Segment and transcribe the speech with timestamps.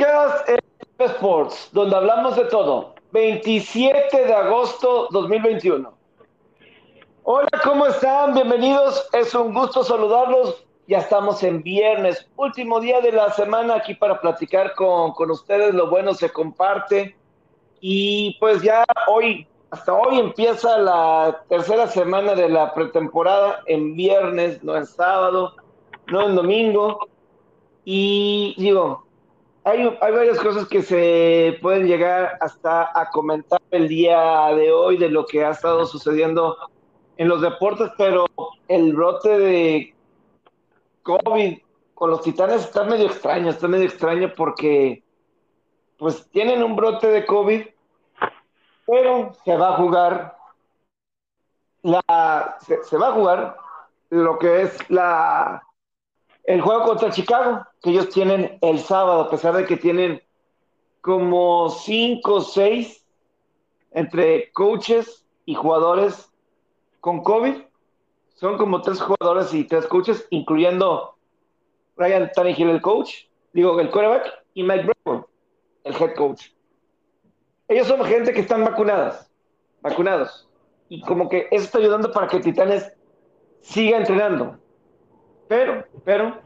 [0.00, 0.48] Podcast
[0.98, 2.94] Sports, donde hablamos de todo.
[3.12, 5.92] 27 de agosto 2021.
[7.24, 8.32] Hola, ¿cómo están?
[8.32, 9.06] Bienvenidos.
[9.12, 10.64] Es un gusto saludarlos.
[10.88, 15.74] Ya estamos en viernes, último día de la semana aquí para platicar con, con ustedes.
[15.74, 17.14] Lo bueno se comparte.
[17.80, 24.64] Y pues ya hoy, hasta hoy empieza la tercera semana de la pretemporada en viernes,
[24.64, 25.56] no en sábado,
[26.06, 27.06] no en domingo.
[27.84, 29.09] Y digo,
[29.64, 34.96] hay, hay varias cosas que se pueden llegar hasta a comentar el día de hoy
[34.96, 36.56] de lo que ha estado sucediendo
[37.16, 38.26] en los deportes, pero
[38.68, 39.94] el brote de
[41.02, 41.58] COVID
[41.94, 45.02] con los titanes está medio extraño, está medio extraño porque
[45.98, 47.66] pues tienen un brote de COVID,
[48.86, 50.36] pero se va a jugar
[51.82, 53.56] la se, se va a jugar
[54.08, 55.62] lo que es la
[56.50, 60.20] el juego contra Chicago, que ellos tienen el sábado, a pesar de que tienen
[61.00, 63.06] como cinco o seis
[63.92, 66.28] entre coaches y jugadores
[66.98, 67.54] con COVID.
[68.34, 71.14] Son como tres jugadores y tres coaches, incluyendo
[71.96, 75.24] Ryan Tannehill, el coach, digo, el quarterback, y Mike Brown,
[75.84, 76.46] el head coach.
[77.68, 79.30] Ellos son gente que están vacunadas,
[79.82, 80.48] vacunados.
[80.88, 82.92] Y como que eso está ayudando para que Titanes
[83.60, 84.59] siga entrenando.
[85.50, 86.38] Pero, pero,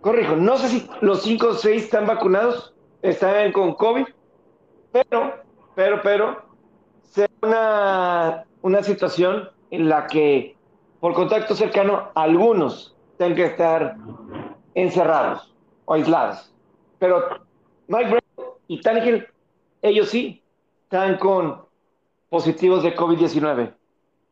[0.00, 4.06] corrijo, no sé si los 5 o 6 están vacunados, están con COVID,
[4.92, 5.34] pero,
[5.74, 6.42] pero, pero,
[7.02, 10.56] sea una, una situación en la que
[11.00, 13.96] por contacto cercano algunos tengan que estar
[14.76, 15.52] encerrados
[15.86, 16.54] o aislados.
[17.00, 17.40] Pero
[17.88, 19.26] Mike Brown y Tannehill,
[19.82, 20.40] ellos sí,
[20.84, 21.64] están con
[22.28, 23.74] positivos de COVID-19.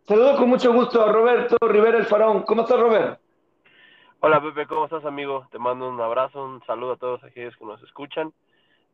[0.07, 2.45] Saludo con mucho gusto a Roberto Rivera el Farón.
[2.45, 3.21] ¿Cómo estás, Robert?
[4.21, 5.48] Hola, Pepe, ¿cómo estás, amigo?
[5.51, 8.33] Te mando un abrazo, un saludo a todos aquellos que nos escuchan.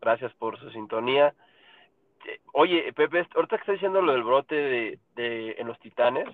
[0.01, 1.35] Gracias por su sintonía.
[2.25, 6.31] Eh, Oye, Pepe, ahorita que está diciendo lo del brote de, de en los Titanes,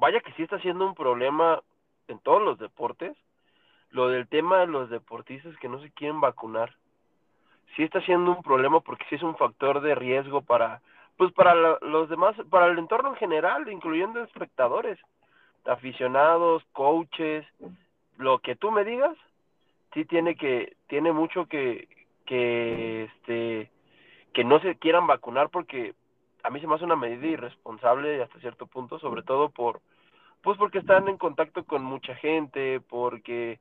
[0.00, 1.62] vaya que sí está siendo un problema
[2.08, 3.16] en todos los deportes,
[3.90, 6.74] lo del tema de los deportistas que no se quieren vacunar.
[7.76, 10.82] Sí está siendo un problema porque sí es un factor de riesgo para
[11.20, 14.98] pues para los demás, para el entorno en general, incluyendo espectadores,
[15.66, 17.44] aficionados, coaches,
[18.16, 19.14] lo que tú me digas,
[19.92, 21.88] sí tiene que, tiene mucho que,
[22.24, 23.70] que este,
[24.32, 25.92] que no se quieran vacunar porque
[26.42, 29.82] a mí se me hace una medida irresponsable hasta cierto punto, sobre todo por,
[30.40, 33.60] pues porque están en contacto con mucha gente, porque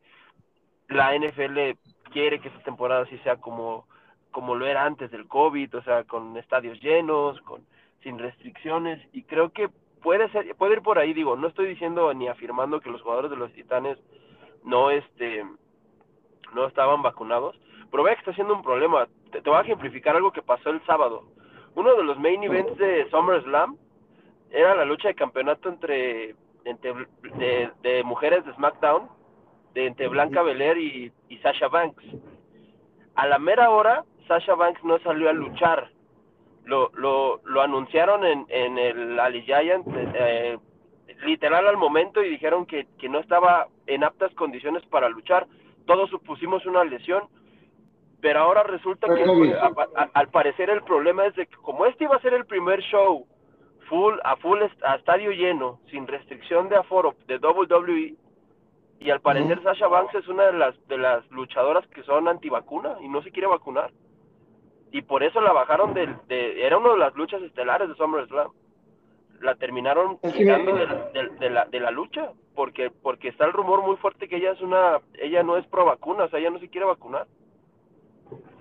[0.87, 1.77] la NFL
[2.13, 3.85] quiere que esta temporada sí sea como
[4.31, 7.65] como lo era antes del COVID, o sea, con estadios llenos, con
[8.03, 9.69] sin restricciones y creo que
[10.01, 13.31] puede ser puede ir por ahí, digo, no estoy diciendo ni afirmando que los jugadores
[13.31, 13.97] de los Titanes
[14.63, 15.45] no este
[16.53, 17.59] no estaban vacunados,
[17.91, 19.07] pero vea que está siendo un problema.
[19.31, 21.23] Te, te voy a ejemplificar algo que pasó el sábado.
[21.75, 23.77] Uno de los main events de SummerSlam
[24.51, 26.35] era la lucha de campeonato entre,
[26.65, 26.93] entre
[27.37, 29.07] de, de mujeres de SmackDown,
[29.73, 32.03] de entre Blanca Belair y, y Sasha Banks.
[33.15, 35.89] A la mera hora, Sasha Banks no salió a luchar.
[36.65, 40.55] Lo, lo, lo anunciaron en, en el Ali Giant, eh,
[41.25, 45.47] literal al momento, y dijeron que, que no estaba en aptas condiciones para luchar.
[45.87, 47.23] Todos supusimos una lesión,
[48.21, 49.23] pero ahora resulta que
[49.55, 52.45] a, a, al parecer el problema es de que como este iba a ser el
[52.45, 53.25] primer show
[53.89, 58.13] full a full a estadio lleno, sin restricción de aforo de WWE,
[58.99, 59.63] y al parecer uh -huh.
[59.63, 63.31] Sasha Banks es una de las de las luchadoras que son antivacuna y no se
[63.31, 63.89] quiere vacunar.
[64.91, 68.51] Y por eso la bajaron del de era una de las luchas estelares de SummerSlam.
[69.41, 73.81] La terminaron quitando de, de, de, la de la lucha porque porque está el rumor
[73.83, 76.59] muy fuerte que ella es una ella no es pro vacuna, o sea, ella no
[76.59, 77.25] se quiere vacunar.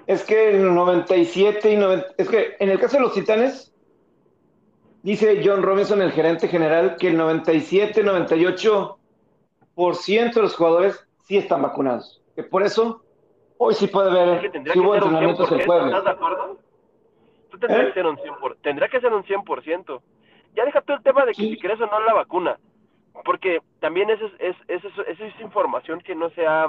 [0.07, 3.75] Es que en el 97 y 90, es que en el caso de los Titanes
[5.03, 8.99] dice John Robinson, el gerente general, que el 97, 98
[9.75, 12.23] por ciento de los jugadores sí están vacunados.
[12.35, 13.03] Que por eso
[13.59, 15.87] hoy sí puede haber que si hubo entrenamientos el jueves.
[15.87, 16.59] ¿Estás de acuerdo?
[17.51, 17.87] Tú tendrás ¿Eh?
[17.89, 20.01] que ser un 100%, tendrá que ser un 100%.
[20.55, 21.51] Ya deja tú el tema de que sí.
[21.51, 22.59] si crees o no la vacuna,
[23.25, 26.69] porque también eso es, es, es, es, es información que no sea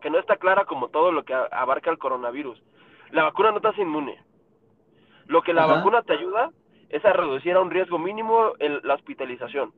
[0.00, 2.62] que no está clara como todo lo que abarca el coronavirus.
[3.10, 4.22] La vacuna no te hace inmune.
[5.26, 5.76] Lo que la Ajá.
[5.76, 6.50] vacuna te ayuda
[6.90, 9.72] es a reducir a un riesgo mínimo el, la hospitalización.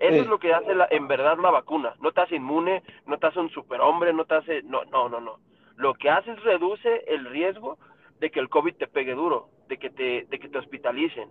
[0.00, 0.18] Eso sí.
[0.20, 1.94] es lo que hace la, en verdad la vacuna.
[2.00, 4.62] No te hace inmune, no te hace un superhombre, no te hace...
[4.62, 5.38] No, no, no, no.
[5.76, 7.78] Lo que hace es reduce el riesgo
[8.18, 11.30] de que el COVID te pegue duro, de que te, de que te hospitalicen.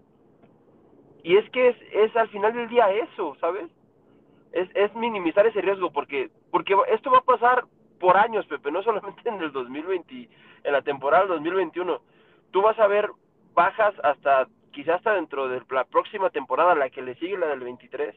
[1.24, 3.70] Y es que es, es al final del día eso, ¿sabes?
[4.52, 7.66] Es, es minimizar ese riesgo porque, porque esto va a pasar
[8.00, 10.30] por años, Pepe, no solamente en el 2020,
[10.64, 12.02] en la temporada del 2021.
[12.52, 13.10] Tú vas a ver
[13.54, 17.60] bajas hasta, quizás hasta dentro de la próxima temporada, la que le sigue, la del
[17.60, 18.16] 23,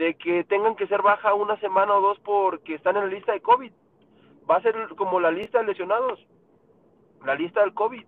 [0.00, 3.32] de que tengan que ser baja una semana o dos porque están en la lista
[3.32, 3.70] de COVID.
[4.50, 6.18] Va a ser como la lista de lesionados,
[7.22, 8.02] la lista del COVID.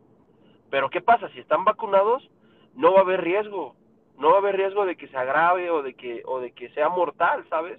[0.70, 1.28] Pero ¿qué pasa?
[1.34, 2.30] Si están vacunados,
[2.74, 3.76] no va a haber riesgo.
[4.18, 6.70] No va a haber riesgo de que se agrave o de que, o de que
[6.70, 7.78] sea mortal, ¿sabes?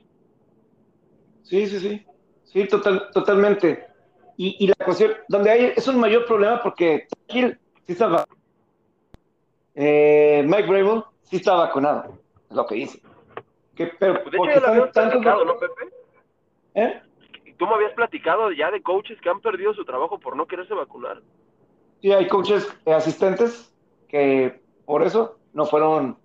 [1.41, 2.05] Sí, sí, sí.
[2.43, 3.87] Sí, total, totalmente.
[4.37, 7.57] Y, y, la cuestión, donde hay, es un mayor problema porque Kill
[7.87, 8.25] sí estaba.
[9.73, 13.01] Eh, Mike Brable sí está vacunado, es lo que dice.
[13.75, 15.89] Que, pero, de hecho, ya lo habías platicado, ¿no, Pepe?
[16.75, 17.01] ¿Eh?
[17.57, 20.73] Tú me habías platicado ya de coaches que han perdido su trabajo por no quererse
[20.73, 21.21] vacunar.
[22.01, 23.73] Sí, hay coaches eh, asistentes
[24.09, 26.17] que por eso no fueron,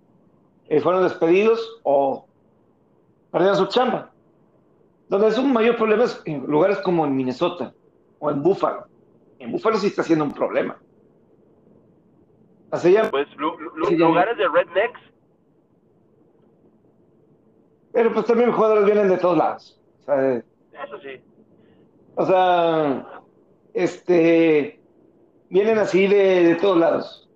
[0.67, 2.27] eh, fueron despedidos o
[3.31, 4.11] perdieron su chamba.
[5.07, 7.73] Donde es un mayor problema es en lugares como en Minnesota
[8.19, 8.85] o en Buffalo.
[9.39, 10.77] En Buffalo sí está siendo un problema.
[12.71, 14.99] Así ya, pues lugares de rednecks.
[17.99, 19.77] Pero pues también jugadores vienen de todos lados.
[19.99, 21.21] O sea, Eso sí.
[22.15, 23.23] O sea,
[23.73, 24.79] este,
[25.49, 27.29] vienen así de, de todos lados.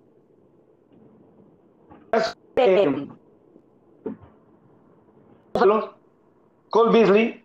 [2.56, 3.08] Eh,
[6.70, 7.44] Cole Beasley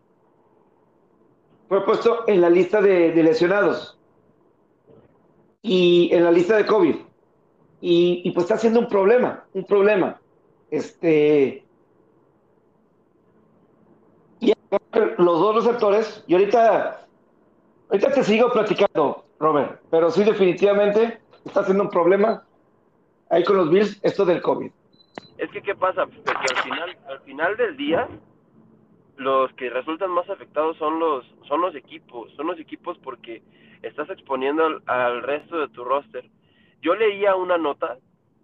[1.67, 3.99] fue puesto en la lista de, de, lesionados
[5.61, 6.95] y en la lista de COVID.
[7.81, 10.21] Y, y, pues está siendo un problema, un problema.
[10.71, 11.65] Este.
[14.39, 14.53] Y
[15.17, 17.07] los dos receptores, y ahorita,
[17.89, 22.43] ahorita te sigo platicando, Robert, pero sí, definitivamente está siendo un problema
[23.29, 24.71] ahí con los Bills esto del COVID.
[25.37, 26.05] Es que, ¿qué pasa?
[26.05, 28.07] Porque al final, al final del día,
[29.17, 33.41] los que resultan más afectados son los son los equipos, son los equipos porque
[33.81, 36.29] estás exponiendo al, al, resto de tu roster.
[36.81, 37.97] Yo leía una nota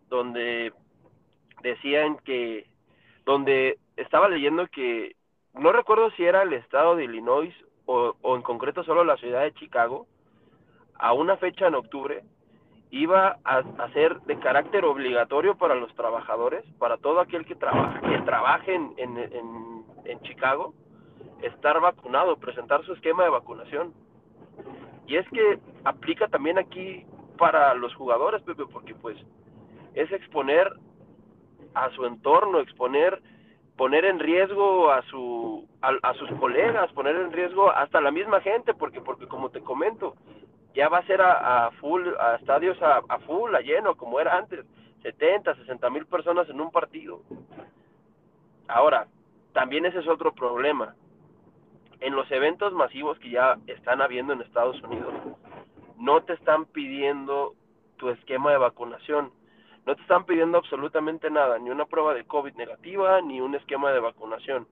[0.10, 0.74] donde
[1.62, 2.68] decían que
[3.25, 5.16] donde estaba leyendo que
[5.60, 7.54] no recuerdo si era el estado de Illinois
[7.86, 10.07] o, o en concreto solo la ciudad de Chicago
[10.98, 12.24] a una fecha en octubre
[12.92, 13.63] iba a,
[13.94, 18.94] ser de carácter obligatorio para los trabajadores, para todo aquel que trabaje, que trabaje en,
[18.98, 20.74] en, en, en, Chicago,
[21.42, 23.94] estar vacunado, presentar su esquema de vacunación.
[25.07, 27.06] Y es que aplica también aquí
[27.38, 29.18] para los jugadores, Pepe, porque pues
[29.94, 30.72] es exponer
[31.74, 33.22] a su entorno, exponer,
[33.77, 38.42] poner en riesgo a su a, a sus colegas, poner en riesgo hasta la misma
[38.42, 40.16] gente, porque porque como te comento,
[40.75, 44.38] ya va a ser a, full, a estadios a, a, full, a lleno, como era
[44.38, 44.66] antes,
[45.04, 47.22] 70, 60 mil personas en un partido.
[48.68, 49.07] Ahora,
[49.54, 50.95] también ese es otro problema.
[52.01, 55.13] En los eventos masivos que ya están habiendo en Estados Unidos,
[55.98, 57.54] no te están pidiendo
[57.95, 59.31] tu esquema de vacunación.
[59.85, 63.91] No te están pidiendo absolutamente nada, ni una prueba de COVID negativa, ni un esquema
[63.91, 64.67] de vacunación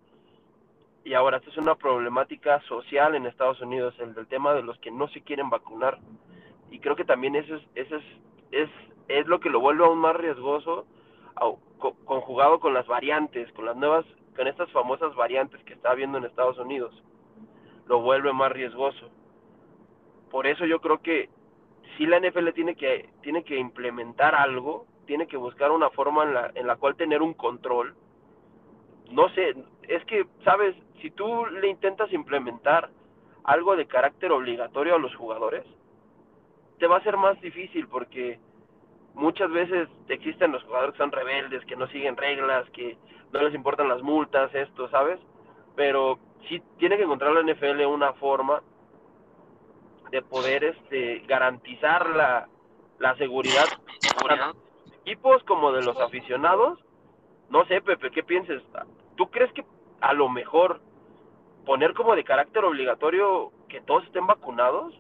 [1.06, 4.78] y ahora esto es una problemática social en Estados Unidos, el del tema de los
[4.80, 6.00] que no se quieren vacunar.
[6.72, 8.04] Y creo que también eso es, eso es,
[8.52, 8.70] es,
[9.10, 10.86] es lo que lo vuelve aún más riesgoso,
[12.06, 14.06] conjugado con las variantes, con las nuevas,
[14.36, 17.04] con estas famosas variantes que está habiendo en Estados Unidos,
[17.88, 19.10] lo vuelve más riesgoso.
[20.32, 21.30] Por eso yo creo que
[21.98, 26.34] si la NFL tiene que, tiene que implementar algo, tiene que buscar una forma en
[26.34, 27.96] la, en la cual tener un control,
[29.12, 29.56] no sé,
[29.88, 32.90] es que, sabes, si tú le intentas implementar
[33.44, 35.66] algo de carácter obligatorio a los jugadores,
[36.80, 38.40] te va a ser más difícil porque
[39.14, 42.98] muchas veces existen los jugadores que son rebeldes, que no siguen reglas, que
[43.32, 45.20] no les importan las multas, esto, ¿sabes?
[45.76, 48.62] Pero sí tiene que encontrar la NFL una forma
[50.12, 52.48] de poder este garantizar la,
[53.00, 53.66] la seguridad,
[54.00, 54.54] seguridad.
[55.06, 56.80] Equipos como de los aficionados.
[57.50, 58.64] No sé, Pepe, ¿qué piensas?
[59.16, 59.66] ¿Tú crees que
[60.02, 60.82] a lo mejor
[61.66, 65.00] poner como de carácter obligatorio que todos estén vacunados?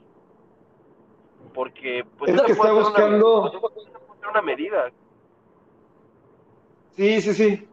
[1.53, 4.91] Porque pues es lo que está buscando una, una medida.
[6.95, 7.67] Sí, sí, sí.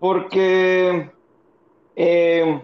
[0.00, 1.10] Porque
[1.96, 2.62] eh,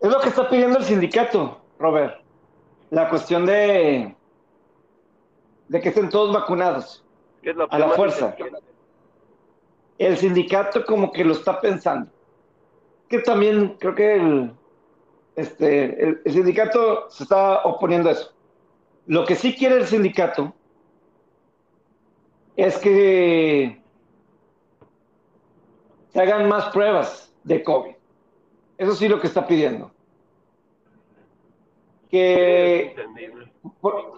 [0.00, 2.20] es lo que está pidiendo el sindicato, Robert.
[2.90, 4.16] La cuestión de,
[5.70, 7.04] de que estén todos vacunados.
[7.42, 8.34] la a la fuerza.
[9.98, 12.10] El sindicato como que lo está pensando.
[13.08, 14.52] Que también creo que el,
[15.36, 18.32] este, el, el, sindicato se está oponiendo a eso.
[19.06, 20.52] Lo que sí quiere el sindicato
[22.56, 23.80] es que
[26.12, 27.94] se hagan más pruebas de COVID.
[28.76, 29.92] Eso sí lo que está pidiendo.
[32.10, 32.96] que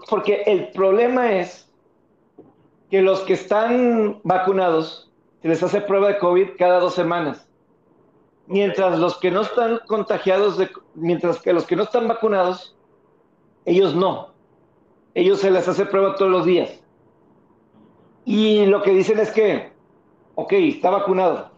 [0.08, 1.68] porque el problema es
[2.90, 7.48] que los que están vacunados se les hace prueba de COVID cada dos semanas.
[8.46, 12.76] Mientras los que no están contagiados, de, mientras que los que no están vacunados,
[13.64, 14.28] ellos no.
[15.14, 16.80] Ellos se les hace prueba todos los días.
[18.24, 19.72] Y lo que dicen es que,
[20.34, 21.50] ok, está vacunado,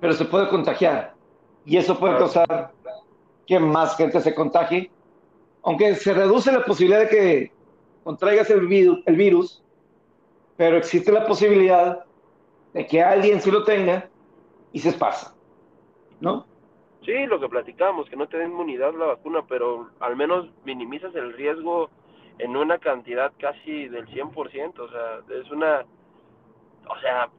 [0.00, 1.14] pero se puede contagiar.
[1.64, 2.72] Y eso puede causar
[3.46, 4.90] que más gente se contagie
[5.62, 7.52] aunque se reduce la posibilidad de que
[8.04, 9.62] contraigas el virus, el virus,
[10.56, 12.04] pero existe la posibilidad
[12.72, 14.08] de que alguien sí lo tenga
[14.72, 15.34] y se esparza,
[16.20, 16.46] ¿no?
[17.04, 21.14] Sí, lo que platicamos, que no te den inmunidad la vacuna, pero al menos minimizas
[21.14, 21.88] el riesgo
[22.38, 25.84] en una cantidad casi del 100%, o sea, es una,
[26.88, 27.30] o sea,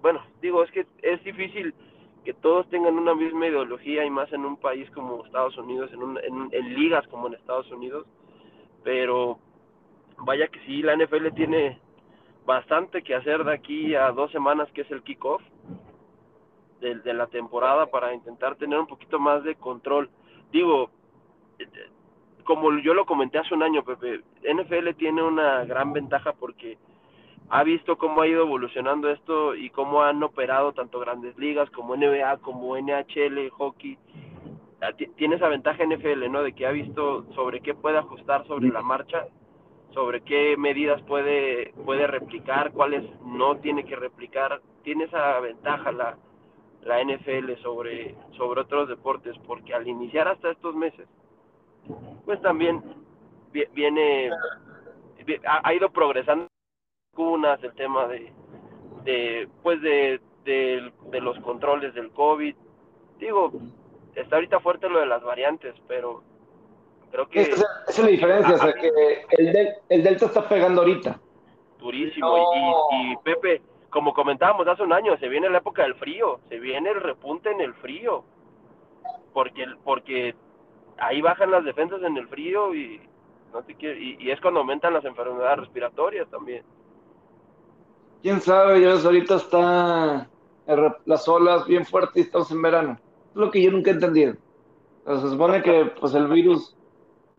[0.00, 1.74] bueno, digo, es que es difícil
[2.24, 6.48] que todos tengan una misma ideología y más en un país como Estados Unidos, en,
[6.52, 8.06] en, ligas como en Estados Unidos,
[8.82, 9.38] pero
[10.18, 11.78] vaya que sí, la NFL tiene
[12.46, 15.42] bastante que hacer de aquí a dos semanas que es el kickoff
[16.80, 20.08] de, de la temporada para intentar tener un poquito más de control.
[20.50, 20.90] Digo,
[22.44, 26.78] como yo lo comenté hace un año, Pepe, NFL tiene una gran ventaja porque
[27.50, 31.96] ha visto cómo ha ido evolucionando esto y cómo han operado tanto grandes ligas como
[31.96, 33.98] NBA, como NHL, hockey.
[34.80, 36.42] Ah, tiene esa ventaja NFL, ¿no?
[36.42, 39.26] De que ha visto sobre qué puede ajustar sobre la marcha,
[39.92, 44.60] sobre qué medidas puede, puede replicar, cuáles no tiene que replicar.
[44.82, 46.16] Tiene esa ventaja la,
[46.82, 51.06] la NFL sobre, sobre otros deportes, porque al iniciar hasta estos meses,
[52.24, 52.82] pues también
[53.74, 54.30] viene,
[55.46, 56.48] ha ido progresando
[57.14, 58.32] vacunas, el tema de,
[59.04, 62.54] de pues de, de, los controles del COVID.
[63.18, 63.52] Digo,
[64.14, 66.22] está ahorita fuerte lo de las variantes, pero
[67.12, 67.42] creo que...
[67.42, 68.90] Esa, es la diferencia, o sea, que
[69.38, 71.20] el, el Delta está pegando ahorita.
[71.78, 72.52] Durísimo.
[72.90, 76.58] Y, y, Pepe, como comentábamos hace un año, se viene la época del frío, se
[76.58, 78.24] viene el repunte en el frío,
[79.32, 80.34] porque, porque
[80.98, 83.00] ahí bajan las defensas en el frío y,
[83.52, 86.64] no te y, y es cuando aumentan las enfermedades respiratorias también
[88.24, 90.26] quién sabe, ya ves, ahorita está
[91.04, 92.98] las olas bien fuertes y estamos en verano.
[93.28, 94.36] Es lo que yo nunca he entendido.
[95.04, 96.74] se supone que pues el virus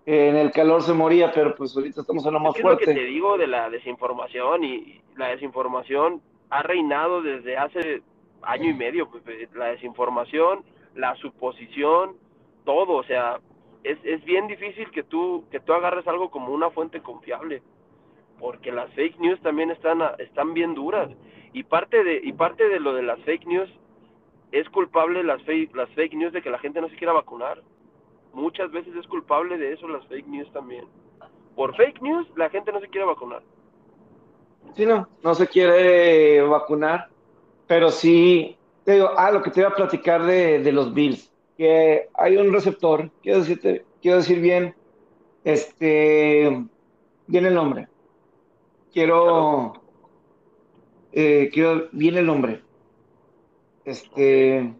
[0.05, 2.83] eh, en el calor se moría, pero pues ahorita estamos en lo más fuerte.
[2.83, 8.03] Es lo que te digo de la desinformación y la desinformación ha reinado desde hace
[8.43, 10.63] año y medio, pues, eh, la desinformación,
[10.93, 12.15] la suposición,
[12.63, 13.39] todo, o sea,
[13.83, 17.63] es, es bien difícil que tú que tú agarres algo como una fuente confiable
[18.39, 21.09] porque las fake news también están, están bien duras.
[21.53, 23.69] Y parte, de, y parte de lo de las fake news
[24.51, 27.61] es culpable las fake, las fake news de que la gente no se quiera vacunar.
[28.33, 30.85] Muchas veces es culpable de eso las fake news también.
[31.55, 33.41] Por fake news la gente no se quiere vacunar.
[34.75, 37.07] Sí, no, no se quiere vacunar,
[37.67, 41.31] pero sí, te digo, ah, lo que te iba a platicar de, de los Bills,
[41.57, 44.75] que hay un receptor, quiero decirte, quiero decir bien,
[45.45, 46.65] este,
[47.27, 47.87] bien el nombre,
[48.95, 49.73] quiero,
[51.11, 52.61] eh, quiero, viene el nombre.
[53.83, 54.73] Este,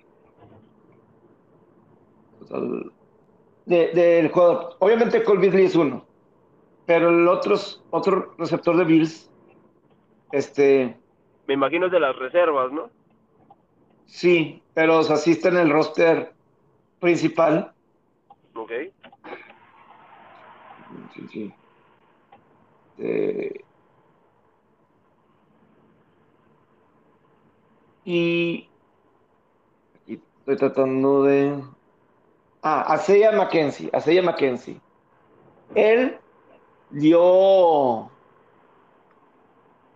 [3.65, 4.77] del jugador.
[4.79, 6.05] Obviamente Cole Beasley es uno,
[6.85, 7.57] pero el otro,
[7.91, 9.29] otro receptor de Bills,
[10.31, 10.97] este...
[11.47, 12.89] Me imagino es de las reservas, ¿no?
[14.05, 16.33] Sí, pero asiste en el roster
[16.99, 17.73] principal.
[18.55, 18.71] Ok.
[21.13, 21.53] Sí, sí.
[22.97, 23.64] Eh,
[28.05, 28.69] Y
[30.07, 31.59] estoy tratando de.
[32.61, 33.89] Ah, Aseya Mackenzie.
[33.91, 34.79] Aseya Mackenzie.
[35.73, 36.17] Él
[36.91, 38.11] dio.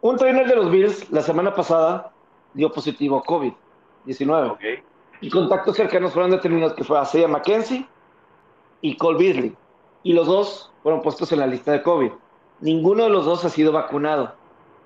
[0.02, 2.12] Un trainer de los Bills la semana pasada
[2.56, 4.84] dio positivo a COVID-19.
[5.22, 7.88] Y contactos cercanos fueron determinados que fue Aseya Mackenzie
[8.82, 9.56] y Cole Beasley.
[10.02, 12.12] Y los dos fueron puestos en la lista de COVID.
[12.62, 14.34] Ninguno de los dos ha sido vacunado.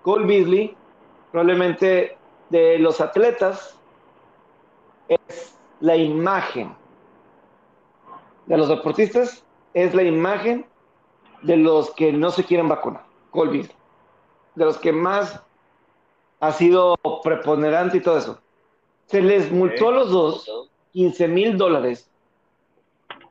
[0.02, 0.76] Cole Beasley
[1.32, 2.18] probablemente
[2.54, 3.76] de los atletas
[5.08, 6.76] es la imagen.
[8.46, 9.44] De los deportistas
[9.74, 10.68] es la imagen
[11.42, 13.06] de los que no se quieren vacunar.
[13.34, 15.42] De los que más
[16.42, 18.40] ha sido preponderante y todo eso.
[19.08, 22.08] Se les multó a los dos 15 mil dólares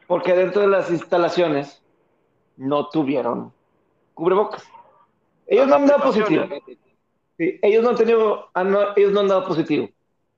[0.08, 1.80] porque dentro de las instalaciones
[2.56, 3.52] no tuvieron
[4.14, 4.64] cubrebocas.
[5.46, 6.44] Ellos no han dado positivo
[7.62, 8.50] ellos no han tenido,
[8.96, 9.88] ellos no han dado positivo.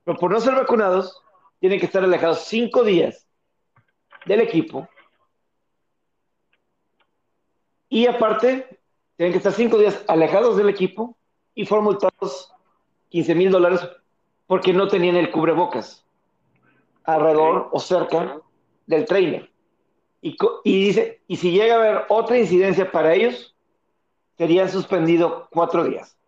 [0.05, 1.21] Pero por no ser vacunados,
[1.61, 3.27] tienen que estar alejados cinco días
[4.27, 4.89] del equipo
[7.95, 8.67] Y aparte,
[9.17, 11.17] tienen que estar cinco días alejados del equipo
[11.55, 12.53] y fueron multados
[13.11, 13.89] 15 mil dólares
[14.49, 16.05] porque no tenían el cubrebocas
[17.05, 18.41] alrededor o cerca
[18.87, 19.49] del trainer.
[20.21, 23.55] Y, y, dice, y si llega a haber otra incidencia para ellos,
[24.37, 26.19] serían suspendidos cuatro días.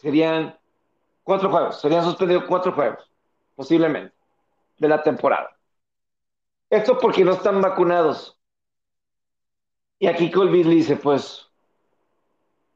[0.00, 0.56] Serían
[1.24, 3.10] cuatro juegos, serían suspendidos cuatro juegos,
[3.56, 4.14] posiblemente,
[4.78, 5.56] de la temporada.
[6.70, 8.38] Esto porque no están vacunados.
[9.98, 11.50] Y aquí Colby dice, pues,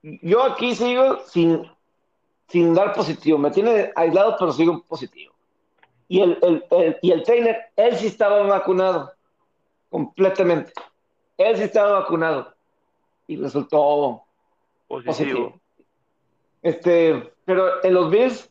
[0.03, 1.71] yo aquí sigo sin,
[2.49, 3.39] sin dar positivo.
[3.39, 5.35] Me tiene aislado, pero sigo positivo.
[6.09, 6.39] Y el,
[6.71, 9.13] el, y el trainer, él sí estaba vacunado,
[9.91, 10.73] completamente.
[11.37, 12.55] Él sí estaba vacunado.
[13.27, 14.25] Y resultó
[14.89, 15.61] positivo.
[16.63, 18.51] Este, pero en los Bills,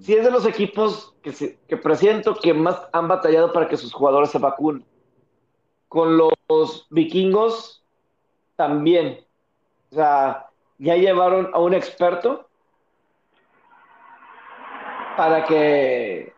[0.00, 3.76] sí es de los equipos que, se, que presiento que más han batallado para que
[3.76, 4.84] sus jugadores se vacunen.
[5.88, 7.78] Con los vikingos,
[8.58, 9.24] también.
[9.92, 12.48] O sea, ya llevaron a un experto
[15.16, 16.32] para que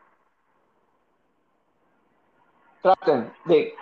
[2.82, 3.74] traten de,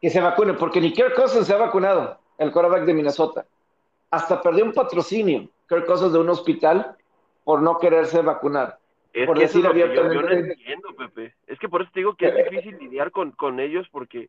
[0.00, 3.46] que se vacunen, porque ni Kirk Cousins se ha vacunado, el quarterback de Minnesota.
[4.10, 6.96] Hasta perdió un patrocinio, Kirk Cousins, de un hospital
[7.44, 8.78] por no quererse vacunar.
[9.12, 9.70] Es por que decir yo,
[10.04, 11.34] no entiendo, Pepe.
[11.46, 14.28] Es que por eso te digo que es difícil lidiar con, con ellos porque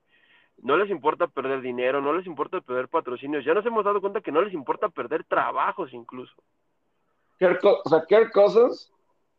[0.62, 3.44] no les importa perder dinero, no les importa perder patrocinios.
[3.44, 6.34] Ya nos hemos dado cuenta que no les importa perder trabajos incluso.
[7.40, 8.92] o sea, Kirk Cousins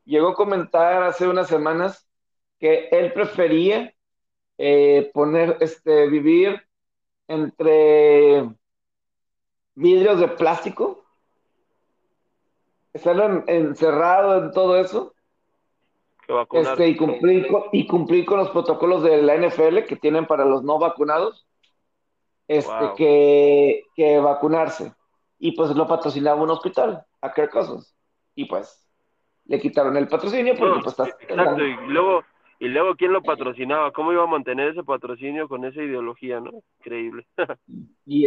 [0.05, 2.07] llegó a comentar hace unas semanas
[2.59, 3.95] que él prefería
[4.59, 6.63] eh, poner, este, vivir
[7.27, 8.49] entre
[9.79, 11.05] vidrios de plástico,
[12.93, 15.15] estar encerrado en todo eso,
[16.51, 20.45] este, y, cumplir con, y cumplir con los protocolos de la NFL que tienen para
[20.45, 21.47] los no vacunados,
[22.49, 24.93] este, que, que, vacunarse.
[25.39, 27.95] Y pues lo patrocinaba un hospital, a Kirk Cousins.
[28.35, 28.85] Y pues
[29.47, 31.07] le quitaron el patrocinio porque pues está...
[31.07, 32.25] Exacto, y luego,
[32.59, 36.51] y luego quién lo patrocinaba, cómo iba a mantener ese patrocinio con esa ideología, ¿no?
[36.81, 37.27] Increíble.
[38.07, 38.27] y,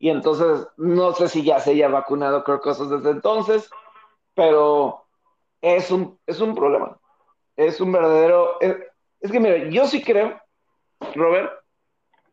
[0.00, 3.70] y entonces, no sé si ya se haya vacunado Cousins desde entonces,
[4.34, 5.04] pero
[5.60, 7.00] es un, es un problema
[7.66, 8.60] es un verdadero.
[8.60, 10.40] Es, que, mira, yo sí creo,
[11.14, 11.52] Robert.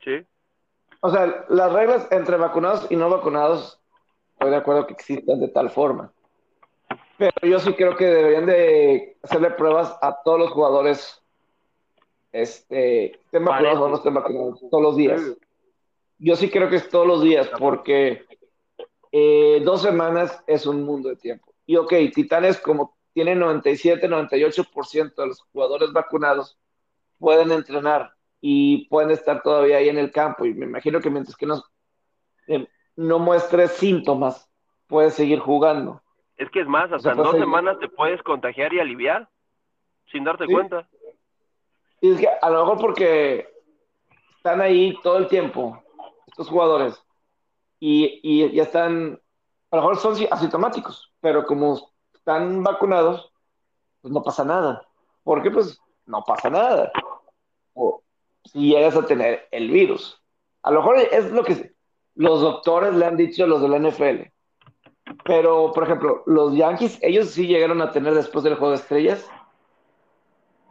[0.04, 0.26] Sí.
[1.02, 3.80] O sea, las reglas entre vacunados y no vacunados,
[4.34, 6.12] estoy de acuerdo que existan de tal forma.
[7.18, 11.22] Pero yo sí creo que deberían de hacerle pruebas a todos los jugadores,
[12.32, 15.22] este, estén vacunados o no estén vacunados, todos los días.
[16.20, 18.26] Yo sí creo que es todos los días, porque
[19.12, 21.54] eh, dos semanas es un mundo de tiempo.
[21.66, 26.58] Y ok, Titanes, como tiene 97, 98% de los jugadores vacunados
[27.20, 30.46] pueden entrenar y pueden estar todavía ahí en el campo.
[30.46, 31.64] Y me imagino que mientras que no,
[32.48, 34.50] eh, no muestre síntomas,
[34.88, 36.02] puede seguir jugando.
[36.38, 39.28] Es que es más, hasta en dos semanas te puedes contagiar y aliviar
[40.12, 40.88] sin darte cuenta.
[42.00, 43.50] Y es que a lo mejor porque
[44.38, 45.84] están ahí todo el tiempo,
[46.28, 47.02] estos jugadores,
[47.80, 49.20] y, y ya están,
[49.72, 53.32] a lo mejor son asintomáticos, pero como están vacunados,
[54.02, 54.88] pues no pasa nada.
[55.24, 55.52] ¿Por qué?
[55.52, 56.92] Pues no pasa nada.
[57.74, 58.04] O
[58.46, 60.22] si llegas a tener el virus.
[60.64, 61.74] A lo mejor es lo que
[62.16, 64.32] los doctores le han dicho a los de la NFL.
[65.24, 69.30] Pero, por ejemplo, los Yankees, ellos sí llegaron a tener después del juego de estrellas,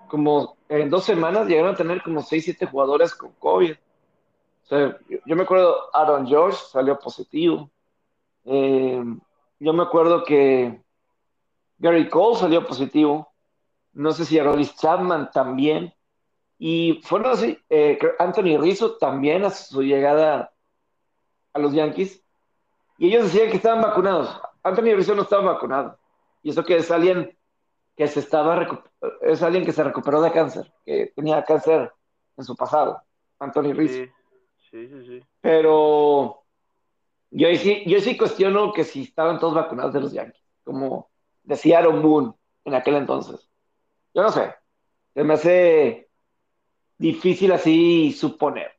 [0.08, 3.76] como en dos semanas llegaron a tener como 6, 7 jugadores con COVID.
[4.68, 7.70] Yo, me acuerdo, Aaron George salió positivo.
[8.44, 9.02] Eh,
[9.60, 10.80] yo me acuerdo que
[11.78, 13.32] Gary Cole salió positivo.
[13.92, 15.94] No sé si Arolis Chapman también.
[16.58, 20.52] Y fueron así, eh, Anthony Rizzo también a su llegada
[21.52, 22.22] a los Yankees.
[22.98, 24.40] Y ellos decían que estaban vacunados.
[24.62, 25.98] Anthony Rizzo no estaba vacunado.
[26.42, 27.36] Y eso que es alguien
[27.96, 28.66] que se estaba
[29.22, 31.92] es alguien que se recuperó de cáncer, que tenía cáncer
[32.36, 33.02] en su pasado,
[33.38, 34.12] Anthony Rizzo.
[34.70, 35.22] Sí, sí.
[35.40, 36.42] Pero
[37.30, 41.10] yo sí, yo sí cuestiono que si estaban todos vacunados de los Yankees, como
[41.42, 42.32] decía Aaron Boone
[42.64, 43.48] en aquel entonces.
[44.14, 44.54] Yo no sé,
[45.14, 46.08] se me hace
[46.98, 48.72] difícil así suponer.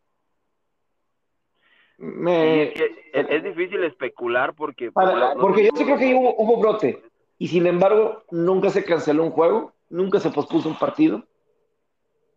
[2.00, 4.91] es, difícil especular porque...
[4.91, 7.04] porque yo sí creo que hubo, hubo brote
[7.38, 11.23] y sin embargo nunca se canceló un juego, nunca se pospuso un partido.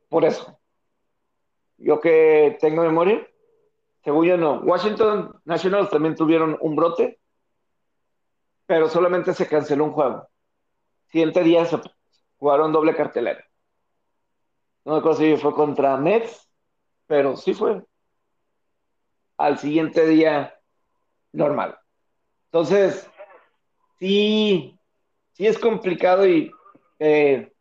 [0.09, 0.59] Por eso.
[1.79, 3.27] Yo que tengo memoria,
[4.03, 4.61] según yo no.
[4.61, 7.21] Washington Nationals también tuvieron un brote
[8.71, 10.29] pero solamente se canceló un juego.
[11.09, 11.67] Siguiente día
[12.37, 13.45] jugaron doble cartelera.
[14.85, 16.49] No me acuerdo si fue contra Mets,
[17.09, 17.83] pero sí fue.
[19.39, 20.57] al siguiente día
[21.33, 21.77] normal.
[22.45, 23.11] Entonces,
[23.99, 24.79] sí,
[25.33, 26.53] sí es complicado y
[27.01, 27.53] eh,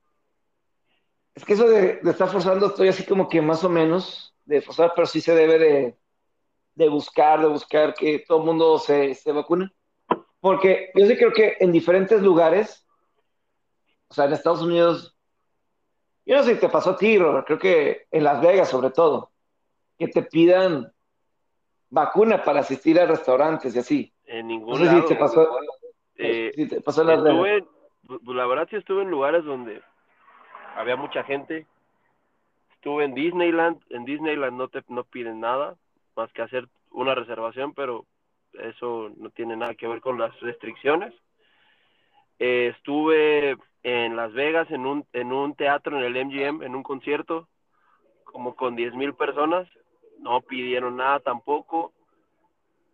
[1.34, 4.92] es que eso de, estar forzando, estoy así como que más o menos de forzar,
[4.94, 5.99] pero sí se debe de,
[6.76, 9.72] de buscar, de buscar que todo el mundo se, se vacune.
[10.40, 12.88] Porque yo sí creo que en diferentes lugares,
[14.08, 15.18] o sea, en Estados Unidos,
[16.26, 18.92] yo no sé si te pasó a ti, Robert, creo que en Las Vegas sobre
[18.92, 19.32] todo,
[19.98, 20.92] que te pidan
[21.90, 24.14] vacuna para asistir a restaurantes y así.
[24.26, 25.06] En ningún lado.
[25.06, 25.50] te pasó,
[26.16, 27.64] eh, te pasó en Las Vegas.
[28.26, 29.82] La verdad sí estuve en lugares donde
[30.76, 31.68] había mucha gente.
[32.76, 35.76] Estuve en Disneyland, en Disneyland no te no piden nada
[36.20, 38.06] más que hacer una reservación, pero
[38.54, 41.14] eso no tiene nada que ver con las restricciones.
[42.40, 46.84] Eh, estuve en Las Vegas en un, en un teatro en el MGM, en un
[46.84, 47.48] concierto,
[48.26, 49.68] como con diez mil personas,
[50.20, 51.94] no pidieron nada tampoco.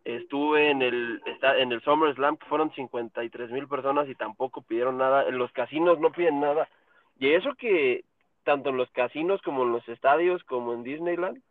[0.03, 4.99] Estuve en el, en el Summer Slam, que fueron 53 mil personas y tampoco pidieron
[4.99, 5.27] nada.
[5.27, 6.69] En los casinos no piden nada.
[7.17, 8.03] Y eso que
[8.43, 11.41] tanto en los casinos como en los estadios, como en Disneyland,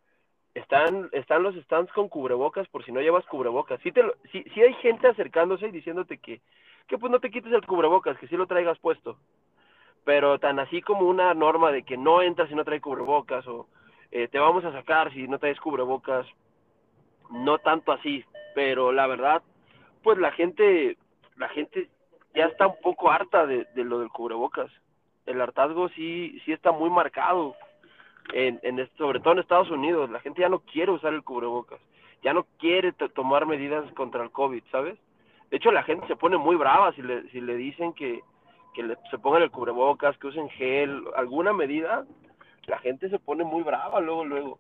[0.55, 3.81] están, están los stands con cubrebocas por si no llevas cubrebocas.
[3.83, 6.41] Sí, te sí, hay gente acercándose y diciéndote que,
[6.87, 9.19] que pues no te quites el cubrebocas, que sí lo traigas puesto.
[10.05, 13.67] Pero tan así como una norma de que no entras si no traes cubrebocas o
[14.13, 16.27] eh, te vamos a sacar si no traes cubrebocas,
[17.31, 18.25] no tanto así.
[18.55, 19.43] Pero la verdad,
[20.05, 20.97] pues la gente,
[21.37, 21.89] la gente
[22.33, 24.71] ya está un poco harta de, de lo del cubrebocas.
[25.27, 27.57] El hartazgo sí, sí está muy marcado
[28.33, 31.81] en, en, sobre todo en Estados Unidos, la gente ya no quiere usar el cubrebocas,
[32.23, 34.99] ya no quiere tomar medidas contra el COVID, ¿sabes?
[35.51, 38.23] De hecho, la gente se pone muy brava si le, si le dicen que,
[38.75, 42.07] que se pongan el cubrebocas, que usen gel, alguna medida,
[42.67, 44.59] la gente se pone muy brava luego, luego.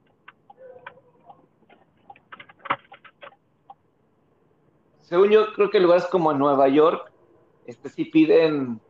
[5.00, 7.11] Según yo, creo que lugares como en Nueva York,
[7.66, 8.81] este sí piden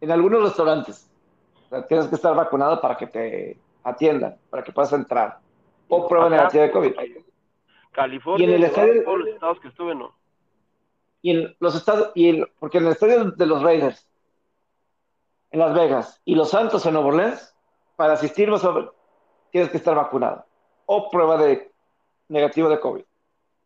[0.00, 1.10] en algunos restaurantes.
[1.88, 5.38] tienes que estar vacunado para que te atiendan para que puedas entrar.
[5.88, 6.92] O prueba negativa de COVID.
[7.92, 10.14] California, y en el estadio, todos los estados que estuve, no.
[11.22, 14.08] Y en los estados, y porque en el estadio de los Raiders,
[15.50, 17.56] en Las Vegas, y los Santos en Nuevo Orleans,
[17.96, 18.50] para asistir
[19.50, 20.44] tienes que estar vacunado.
[20.86, 21.72] O prueba de
[22.28, 23.04] negativo de COVID.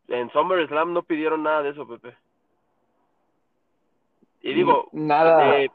[0.07, 2.15] En Summer Slam no pidieron nada de eso, Pepe.
[4.41, 5.59] Y digo, nada.
[5.59, 5.69] Eh,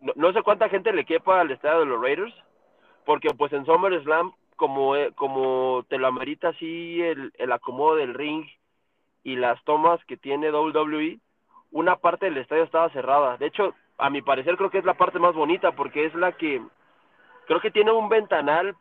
[0.00, 2.34] no, no, sé cuánta gente le quepa al estadio de los Raiders,
[3.08, 8.12] porque pues en SummerSlam, como, eh, como te lo amerita así el, el acomodo del
[8.12, 8.44] ring
[9.24, 11.18] y las tomas que tiene WWE,
[11.70, 13.38] una parte del estadio estaba cerrada.
[13.38, 16.32] De hecho, a mi parecer creo que es la parte más bonita porque es la
[16.32, 16.60] que
[17.46, 18.76] creo que tiene un ventanal.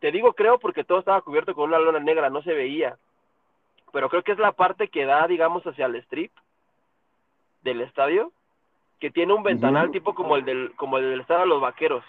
[0.00, 2.98] Te digo creo porque todo estaba cubierto con una lona negra, no se veía.
[3.92, 6.32] Pero creo que es la parte que da, digamos, hacia el strip
[7.62, 8.32] del estadio,
[8.98, 12.02] que tiene un ventanal tipo como el del como el del estadio de los Vaqueros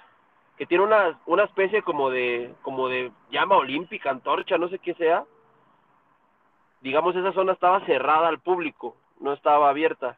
[0.59, 4.93] que tiene una, una especie como de, como de llama olímpica, antorcha, no sé qué
[4.95, 5.23] sea.
[6.81, 10.17] Digamos, esa zona estaba cerrada al público, no estaba abierta.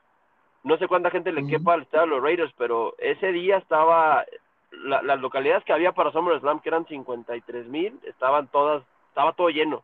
[0.63, 4.25] No sé cuánta gente le quepa al estadio de los Raiders, pero ese día estaba,
[4.71, 9.83] las localidades que había para SummerSlam, que eran 53 mil, estaban todas, estaba todo lleno.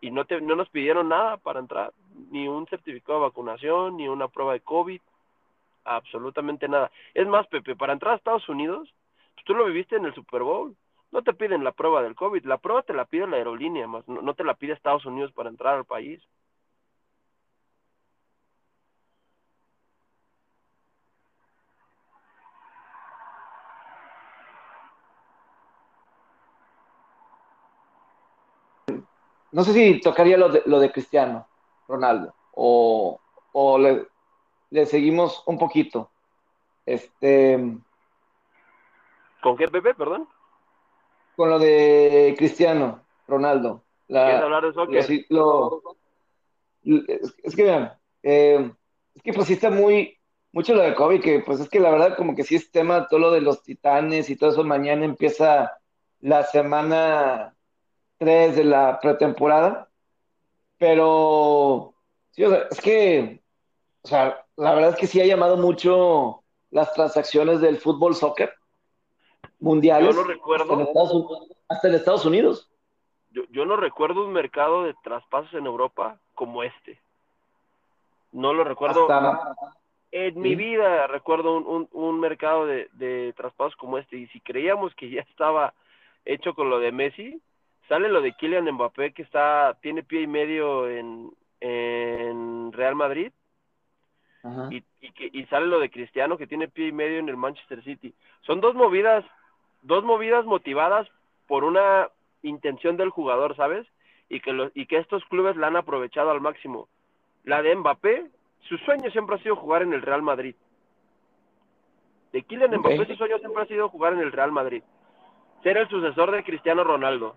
[0.00, 1.92] Y no, te, no nos pidieron nada para entrar,
[2.30, 5.00] ni un certificado de vacunación, ni una prueba de COVID,
[5.84, 6.90] absolutamente nada.
[7.12, 8.94] Es más, Pepe, para entrar a Estados Unidos,
[9.44, 10.76] tú lo viviste en el Super Bowl.
[11.10, 14.06] No te piden la prueba del COVID, la prueba te la pide la aerolínea, más
[14.08, 16.22] no, te la pide Estados Unidos para entrar al país.
[29.50, 31.48] No sé si tocaría lo de, Cristiano
[31.88, 33.18] Ronaldo o,
[33.52, 36.10] o le seguimos un poquito.
[36.84, 37.78] Este,
[39.42, 40.28] ¿Con qué, Pepe, perdón?
[41.36, 43.84] Con lo de Cristiano Ronaldo.
[44.06, 44.98] ¿Quieres hablar de soccer?
[47.42, 48.72] es, que, vean, eh,
[49.14, 50.18] es que pues sí está muy,
[50.52, 53.06] mucho lo de COVID, que pues es que la verdad como que sí es tema
[53.06, 54.64] todo lo de los titanes y todo eso.
[54.64, 55.78] Mañana empieza
[56.20, 57.54] la semana
[58.18, 59.88] 3 de la pretemporada.
[60.78, 61.94] Pero,
[62.30, 63.42] sí, o sea, es que,
[64.02, 68.57] o sea, la verdad es que sí ha llamado mucho las transacciones del fútbol soccer
[69.60, 70.14] mundiales.
[70.14, 70.88] Yo no recuerdo.
[71.68, 72.70] Hasta en Estados, Unidos.
[73.30, 77.00] Yo, yo no recuerdo un mercado de traspasos en Europa como este.
[78.32, 79.08] No lo recuerdo.
[80.10, 84.16] En mi vida recuerdo un, un, mercado de, de, traspasos como este.
[84.16, 85.74] Y si creíamos que ya estaba
[86.24, 87.42] hecho con lo de Messi,
[87.88, 93.32] sale lo de Kylian Mbappé que está, tiene pie y medio en, en Real Madrid.
[94.70, 97.36] Y, y, que, y sale lo de Cristiano que tiene pie y medio en el
[97.36, 98.14] Manchester City.
[98.42, 99.24] Son dos movidas,
[99.82, 101.08] dos movidas motivadas
[101.46, 102.08] por una
[102.42, 103.86] intención del jugador, ¿sabes?
[104.28, 106.88] Y que, lo, y que estos clubes la han aprovechado al máximo.
[107.44, 108.26] La de Mbappé,
[108.68, 110.54] su sueño siempre ha sido jugar en el Real Madrid.
[112.32, 114.82] De Kylian Mbappé, su sueño siempre ha sido jugar en el Real Madrid.
[115.62, 117.34] Ser el sucesor de Cristiano Ronaldo.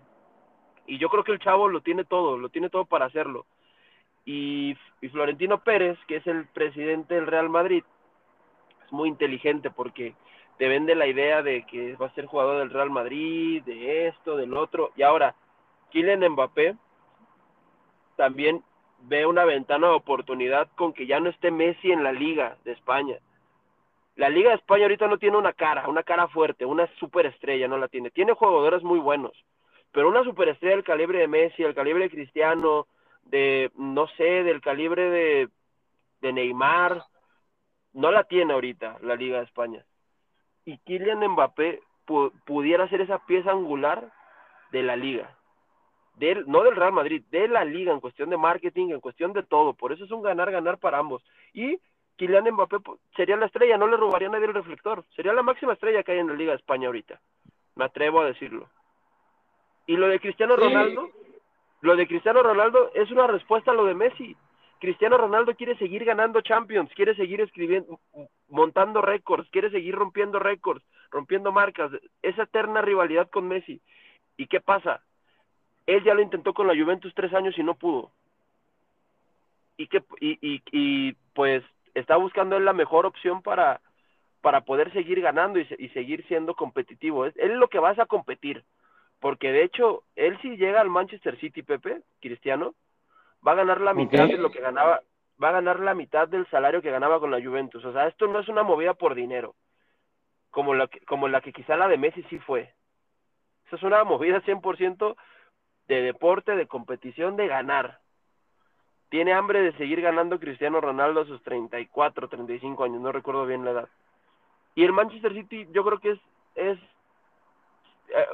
[0.86, 3.46] Y yo creo que el chavo lo tiene todo, lo tiene todo para hacerlo.
[4.24, 7.82] Y, y Florentino Pérez, que es el presidente del Real Madrid,
[8.84, 10.14] es muy inteligente porque
[10.58, 14.36] te vende la idea de que va a ser jugador del Real Madrid, de esto,
[14.36, 14.92] del otro.
[14.96, 15.34] Y ahora,
[15.90, 16.76] Kylian Mbappé
[18.16, 18.62] también
[19.00, 22.72] ve una ventana de oportunidad con que ya no esté Messi en la liga de
[22.72, 23.18] España.
[24.16, 27.78] La liga de España ahorita no tiene una cara, una cara fuerte, una superestrella, no
[27.78, 28.10] la tiene.
[28.10, 29.32] Tiene jugadores muy buenos,
[29.90, 32.86] pero una superestrella del calibre de Messi, del calibre de Cristiano,
[33.24, 35.48] de, no sé, del calibre de,
[36.20, 37.02] de Neymar,
[37.94, 39.84] no la tiene ahorita la liga de España.
[40.64, 41.80] Y Kylian Mbappé
[42.44, 44.12] pudiera ser esa pieza angular
[44.70, 45.36] de la liga
[46.16, 49.42] del, no del Real Madrid, de la liga en cuestión de marketing, en cuestión de
[49.42, 49.72] todo.
[49.74, 51.24] Por eso es un ganar-ganar para ambos.
[51.52, 51.78] Y
[52.16, 55.04] Kylian Mbappé pues, sería la estrella, no le robaría a nadie el reflector.
[55.16, 57.20] Sería la máxima estrella que hay en la Liga de España ahorita.
[57.74, 58.68] Me atrevo a decirlo.
[59.86, 61.10] Y lo de Cristiano Ronaldo,
[61.80, 64.36] lo de Cristiano Ronaldo es una respuesta a lo de Messi.
[64.82, 68.00] Cristiano Ronaldo quiere seguir ganando Champions, quiere seguir escribiendo,
[68.48, 73.80] montando récords, quiere seguir rompiendo récords, rompiendo marcas, esa eterna rivalidad con Messi.
[74.36, 75.00] ¿Y qué pasa?
[75.86, 78.10] Él ya lo intentó con la Juventus tres años y no pudo.
[79.76, 81.62] Y, que, y, y, pues
[81.94, 83.80] está buscando él la mejor opción para,
[84.40, 87.24] para poder seguir ganando y, y seguir siendo competitivo.
[87.24, 88.64] Él es lo que vas a competir.
[89.20, 92.74] Porque de hecho, él si llega al Manchester City, Pepe, Cristiano,
[93.46, 95.02] va a ganar la mitad de lo que ganaba,
[95.42, 97.84] va a ganar la mitad del salario que ganaba con la Juventus.
[97.84, 99.54] O sea, esto no es una movida por dinero,
[100.50, 102.74] como la que, como la que quizá la de Messi sí fue.
[103.66, 105.16] Esa es una movida 100%
[105.88, 107.98] de deporte, de competición, de ganar.
[109.08, 113.64] Tiene hambre de seguir ganando Cristiano Ronaldo a sus 34, 35 años, no recuerdo bien
[113.64, 113.88] la edad.
[114.74, 116.20] Y el Manchester City yo creo que es,
[116.54, 116.78] es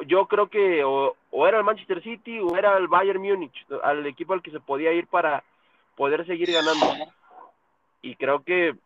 [0.07, 4.07] yo creo que o, o, era el Manchester City o era el Bayern Múnich, al
[4.07, 5.45] equipo al que se podía ir para
[5.97, 6.87] poder seguir ganando.
[8.03, 8.77] Y creo que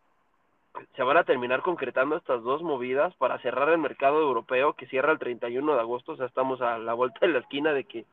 [0.95, 5.11] se van a terminar concretando estas dos movidas para cerrar el mercado europeo que cierra
[5.11, 8.05] el 31 de agosto, o sea, estamos a la vuelta de la esquina de que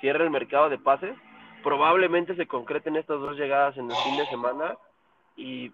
[0.00, 1.16] cierre el mercado de pases.
[1.62, 4.76] Probablemente se concreten estas dos llegadas en el fin de semana
[5.36, 5.70] y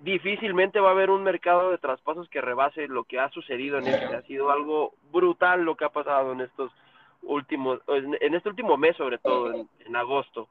[0.00, 3.86] difícilmente va a haber un mercado de traspasos que rebase lo que ha sucedido en
[3.86, 4.16] este.
[4.16, 6.72] Ha sido algo brutal lo que ha pasado en estos
[7.22, 10.48] últimos, en este último mes sobre todo, en, en agosto.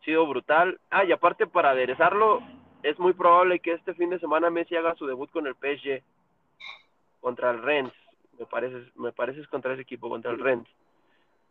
[0.00, 0.80] Ha sido brutal.
[0.90, 2.42] Ah, y aparte para aderezarlo,
[2.82, 6.02] es muy probable que este fin de semana Messi haga su debut con el PSG
[7.20, 7.92] contra el Rennes.
[8.38, 10.68] Me parece, me parece es contra ese equipo, contra el Rennes.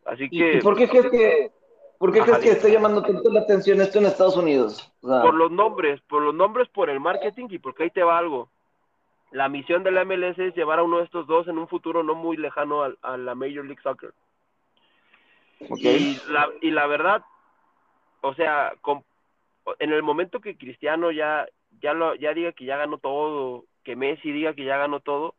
[0.06, 0.58] Así que.
[0.58, 1.52] ¿Y por qué crees que,
[1.98, 4.92] por qué crees que está llamando tanto la atención esto en Estados Unidos?
[5.02, 8.04] O sea, por los nombres, por los nombres, por el marketing y porque ahí te
[8.04, 8.50] va algo.
[9.32, 12.04] La misión de la MLS es llevar a uno de estos dos en un futuro
[12.04, 14.14] no muy lejano a, a la Major League Soccer.
[15.70, 16.20] Okay.
[16.28, 17.24] Y, la, y la verdad,
[18.22, 19.04] o sea, con,
[19.80, 21.48] en el momento que Cristiano ya,
[21.82, 25.36] ya, lo, ya diga que ya ganó todo, que Messi diga que ya ganó todo,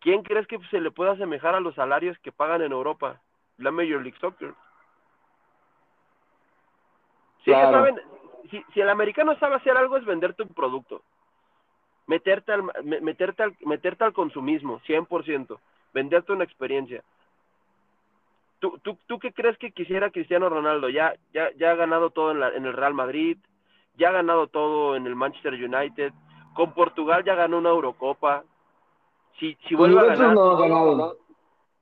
[0.00, 3.20] ¿quién crees que se le pueda asemejar a los salarios que pagan en Europa?
[3.58, 4.54] la Major League Soccer.
[7.44, 7.78] Si, claro.
[7.78, 8.00] saben,
[8.50, 11.02] si, si, el americano sabe hacer algo es venderte un producto,
[12.06, 15.58] meterte al, meterte al, meterte al consumismo, 100%,
[15.92, 17.02] venderte una experiencia.
[18.60, 20.88] ¿Tú, tú, ¿Tú qué crees que quisiera Cristiano Ronaldo?
[20.88, 23.36] Ya, ya, ya ha ganado todo en, la, en el Real Madrid,
[23.96, 26.12] ya ha ganado todo en el Manchester United,
[26.54, 28.44] con Portugal ya ganó una Eurocopa.
[29.38, 30.34] Si, si vuelve a ganar...
[30.34, 31.12] No ha ganado, ¿no?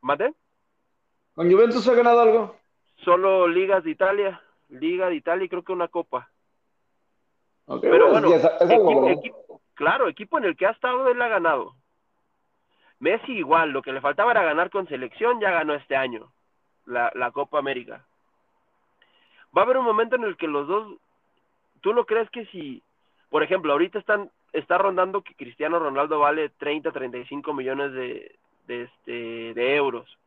[0.00, 0.34] ¿Mate?
[1.34, 2.56] ¿Con Juventus ha ganado algo?
[3.04, 4.40] Solo ligas de Italia,
[4.72, 6.28] Liga de Italia y creo que una copa.
[7.66, 11.08] Okay, Pero bueno, bueno, es, es equipo, equipo, claro, equipo en el que ha estado
[11.08, 11.74] él ha ganado.
[12.98, 16.32] Messi igual, lo que le faltaba era ganar con selección, ya ganó este año
[16.86, 18.04] la, la Copa América.
[19.56, 20.98] Va a haber un momento en el que los dos,
[21.80, 22.82] ¿tú no crees que si,
[23.28, 28.82] por ejemplo, ahorita están, está rondando que Cristiano Ronaldo vale 30, 35 millones de, de,
[28.82, 30.18] este, de euros?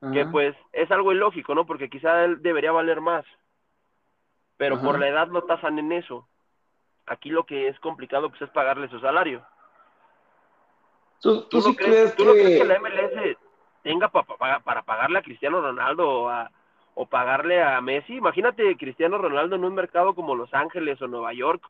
[0.00, 0.12] Ajá.
[0.12, 1.66] que pues es algo ilógico, ¿no?
[1.66, 3.24] Porque quizá él debería valer más,
[4.58, 4.84] pero Ajá.
[4.84, 6.28] por la edad lo tasan en eso.
[7.06, 9.42] Aquí lo que es complicado pues es pagarle su salario.
[11.22, 12.42] ¿Tú, tú, ¿Tú, sí no, crees, crees ¿tú no que...
[12.42, 13.38] crees que la MLS
[13.82, 16.50] tenga pa, pa, para pagarle a Cristiano Ronaldo o a,
[16.94, 18.16] o pagarle a Messi.
[18.16, 21.62] Imagínate Cristiano Ronaldo en un mercado como Los Ángeles o Nueva York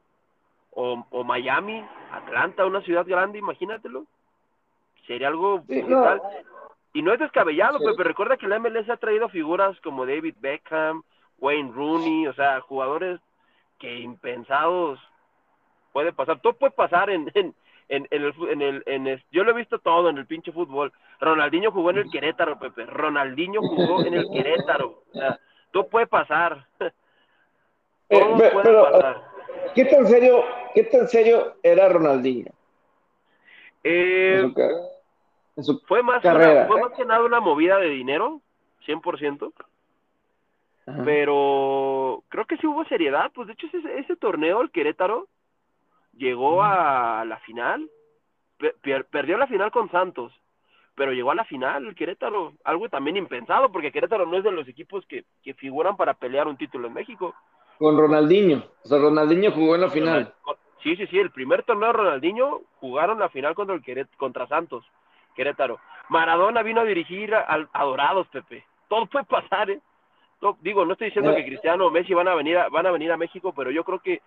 [0.73, 4.05] o, o Miami, Atlanta, una ciudad grande, imagínatelo.
[5.07, 6.21] Sería algo brutal.
[6.93, 11.03] Y no es descabellado, pero recuerda que la MLS ha traído figuras como David Beckham,
[11.39, 13.21] Wayne Rooney, o sea, jugadores
[13.79, 15.01] que impensados
[15.93, 16.41] puede pasar.
[16.41, 17.55] Todo puede pasar en, en,
[17.89, 20.93] en, el, en, el, en el, yo lo he visto todo en el pinche fútbol.
[21.21, 22.87] Ronaldinho jugó en el Querétaro, Pepe.
[22.87, 25.03] Ronaldinho jugó en el Querétaro.
[25.11, 25.39] O sea,
[25.73, 26.67] todo puede pasar.
[28.11, 29.23] Eh, todo puede pasar.
[29.75, 30.43] ¿Qué tan serio,
[30.75, 32.51] qué tan serio era Ronaldinho?
[33.85, 34.51] Eh,
[35.87, 36.67] fue más carrera.
[36.67, 38.41] fue más que nada una movida de dinero,
[38.87, 39.53] 100%.
[41.05, 43.31] Pero creo que sí hubo seriedad.
[43.35, 45.27] Pues de hecho, ese, ese torneo, el Querétaro,
[46.17, 47.89] llegó a la final.
[49.11, 50.33] perdió la final con Santos,
[50.95, 52.55] pero llegó a la final el Querétaro.
[52.65, 56.49] Algo también impensado, porque Querétaro no es de los equipos que, que figuran para pelear
[56.49, 57.35] un título en México.
[57.79, 58.65] Con Ronaldinho.
[58.85, 60.35] O sea, Ronaldinho jugó en la final.
[60.83, 61.19] Sí, sí, sí.
[61.19, 64.85] El primer torneo de Ronaldinho jugaron la final contra, el contra Santos,
[65.35, 65.79] Querétaro.
[66.09, 68.65] Maradona vino a dirigir a, a Dorados, Pepe.
[68.89, 69.81] Todo puede pasar, ¿eh?
[70.61, 73.11] Digo, no estoy diciendo que Cristiano o Messi van a venir a, van a venir
[73.13, 74.21] a México, pero yo creo que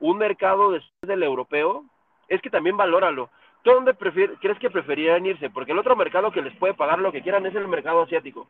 [0.00, 1.84] un mercado después del europeo
[2.28, 3.30] es que también valóralo.
[3.62, 5.50] ¿Tú dónde crees que preferirían irse?
[5.50, 8.46] Porque el otro mercado que les puede pagar lo que quieran es el mercado asiático.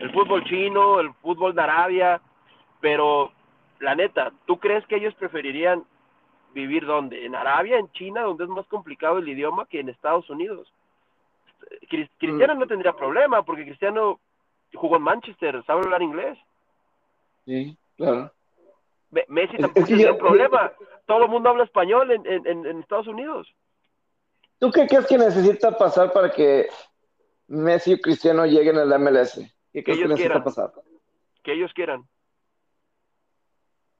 [0.00, 2.20] El fútbol chino, el fútbol de Arabia,
[2.80, 3.32] pero
[3.80, 5.84] la neta, ¿tú crees que ellos preferirían
[6.54, 7.26] vivir dónde?
[7.26, 10.72] ¿En Arabia, en China, donde es más complicado el idioma que en Estados Unidos?
[12.18, 12.58] Cristiano mm.
[12.58, 14.18] no tendría problema, porque Cristiano
[14.74, 16.38] jugó en Manchester, sabe hablar inglés.
[17.44, 18.32] Sí, claro.
[19.28, 20.72] Messi tampoco tiene un problema.
[21.06, 23.48] Todo el mundo habla español en, en, en, Estados Unidos.
[24.58, 26.68] ¿Tú qué crees que necesita pasar para que
[27.46, 29.40] Messi y Cristiano lleguen al MLS?
[29.72, 30.44] ¿Qué crees que, necesita quieran.
[30.44, 30.72] pasar?
[31.42, 32.06] Que ellos quieran.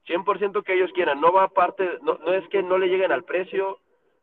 [0.07, 1.19] 100% que ellos quieran.
[1.19, 3.79] No va aparte, no, no es que no le lleguen al precio,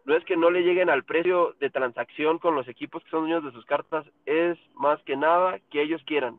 [0.06, 3.22] no es que no le lleguen al precio de transacción con los equipos que son
[3.22, 6.38] dueños de sus cartas, es más que nada que ellos quieran.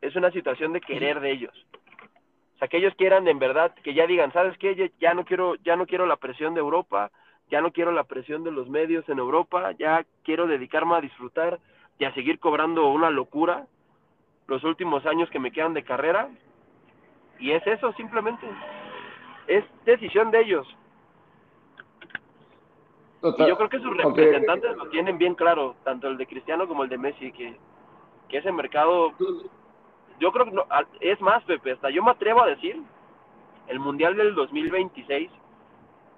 [0.00, 1.52] Es una situación de querer de ellos.
[2.54, 4.90] O sea, que ellos quieran en verdad, que ya digan, ¿sabes qué?
[5.00, 7.10] Ya no quiero, ya no quiero la presión de Europa,
[7.50, 11.60] ya no quiero la presión de los medios en Europa, ya quiero dedicarme a disfrutar
[11.98, 13.66] y a seguir cobrando una locura
[14.46, 16.30] los últimos años que me quedan de carrera.
[17.38, 18.46] Y es eso simplemente.
[19.46, 20.66] Es decisión de ellos
[23.24, 26.84] y yo creo que sus representantes lo tienen bien claro, tanto el de Cristiano como
[26.84, 27.56] el de Messi, que,
[28.28, 29.12] que ese mercado,
[30.20, 30.66] yo creo que no,
[31.00, 32.82] es más, Pepe, hasta yo me atrevo a decir,
[33.68, 35.30] el Mundial del 2026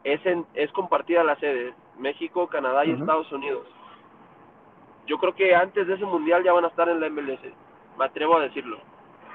[0.05, 3.67] es, en, es compartida la sede, México, Canadá y Estados Unidos.
[5.07, 7.41] Yo creo que antes de ese Mundial ya van a estar en la MLS,
[7.97, 8.79] me atrevo a decirlo.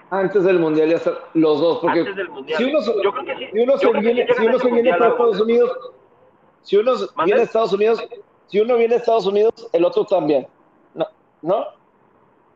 [0.09, 2.57] Antes del Mundial ya están los dos, porque antes del mundial.
[2.57, 5.07] si uno, yo creo que sí, si uno se viene, si uno se viene para
[5.07, 6.00] Estados Unidos
[6.63, 6.93] si uno
[7.25, 8.03] viene a Estados Unidos,
[8.47, 10.47] si uno viene a Estados Unidos, el otro también.
[10.93, 11.07] ¿No?
[11.41, 11.65] ¿No?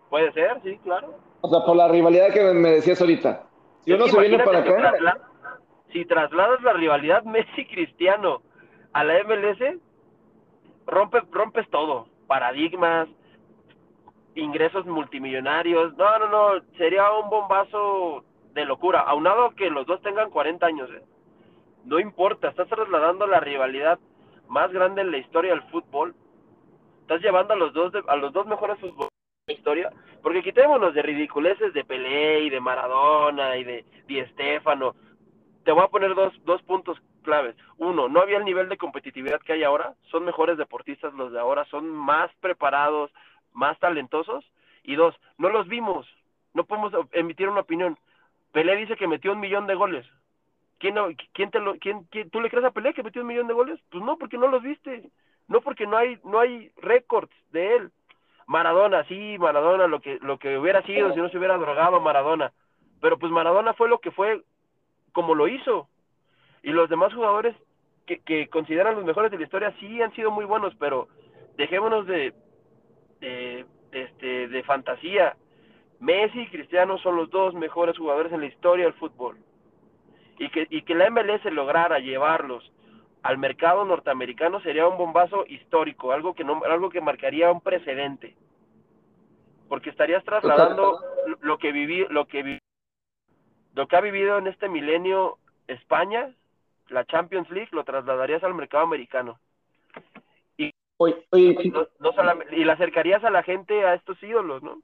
[0.09, 1.13] Puede ser, sí, claro.
[1.41, 3.43] O sea, por la rivalidad que me decías ahorita.
[3.81, 5.19] Si uno se viene para acá.
[5.91, 8.41] si trasladas la rivalidad Messi-Cristiano
[8.93, 9.79] a la MLS,
[10.85, 12.07] rompe, rompes todo.
[12.27, 13.07] Paradigmas,
[14.35, 15.95] ingresos multimillonarios.
[15.97, 16.61] No, no, no.
[16.77, 19.01] Sería un bombazo de locura.
[19.01, 20.89] Aunado que los dos tengan 40 años.
[20.91, 21.03] ¿eh?
[21.85, 23.99] No importa, estás trasladando la rivalidad
[24.47, 26.15] más grande en la historia del fútbol.
[27.01, 29.09] Estás llevando a los dos a los dos mejores futbolistas
[29.45, 29.93] de la historia,
[30.23, 34.95] porque quitémonos de ridiculeces de Pelé y de Maradona y de Di Stefano.
[35.63, 37.55] Te voy a poner dos, dos puntos claves.
[37.77, 39.93] Uno, no había el nivel de competitividad que hay ahora.
[40.09, 43.11] Son mejores deportistas los de ahora, son más preparados,
[43.53, 44.43] más talentosos.
[44.83, 46.07] Y dos, no los vimos.
[46.53, 47.97] No podemos emitir una opinión.
[48.51, 50.05] Pelé dice que metió un millón de goles.
[50.85, 53.55] ¿Quién, quién te lo, quién, ¿Tú le crees a Pelé que metió un millón de
[53.55, 53.79] goles?
[53.89, 55.09] Pues no, porque no los viste.
[55.47, 57.91] No porque no hay, no hay récords de él.
[58.45, 62.51] Maradona, sí, Maradona, lo que, lo que hubiera sido si no se hubiera drogado Maradona.
[63.01, 64.43] Pero pues Maradona fue lo que fue
[65.11, 65.89] como lo hizo.
[66.61, 67.55] Y los demás jugadores
[68.05, 71.07] que, consideran los mejores de la historia sí han sido muy buenos, pero
[71.57, 72.31] dejémonos de,
[73.21, 75.35] de, de, este, de fantasía.
[75.99, 79.39] Messi y Cristiano son los dos mejores jugadores en la historia del fútbol
[80.37, 82.71] y que, y que la MLS lograra llevarlos
[83.23, 88.35] al mercado norteamericano sería un bombazo histórico, algo que no, algo que marcaría un precedente.
[89.67, 90.99] Porque estarías trasladando
[91.41, 92.59] lo que viví, lo que
[93.73, 96.33] lo que ha vivido en este milenio España,
[96.89, 99.39] la Champions League, lo trasladarías al mercado americano.
[100.57, 100.71] Y,
[102.51, 104.81] y le acercarías a la gente a estos ídolos, ¿no?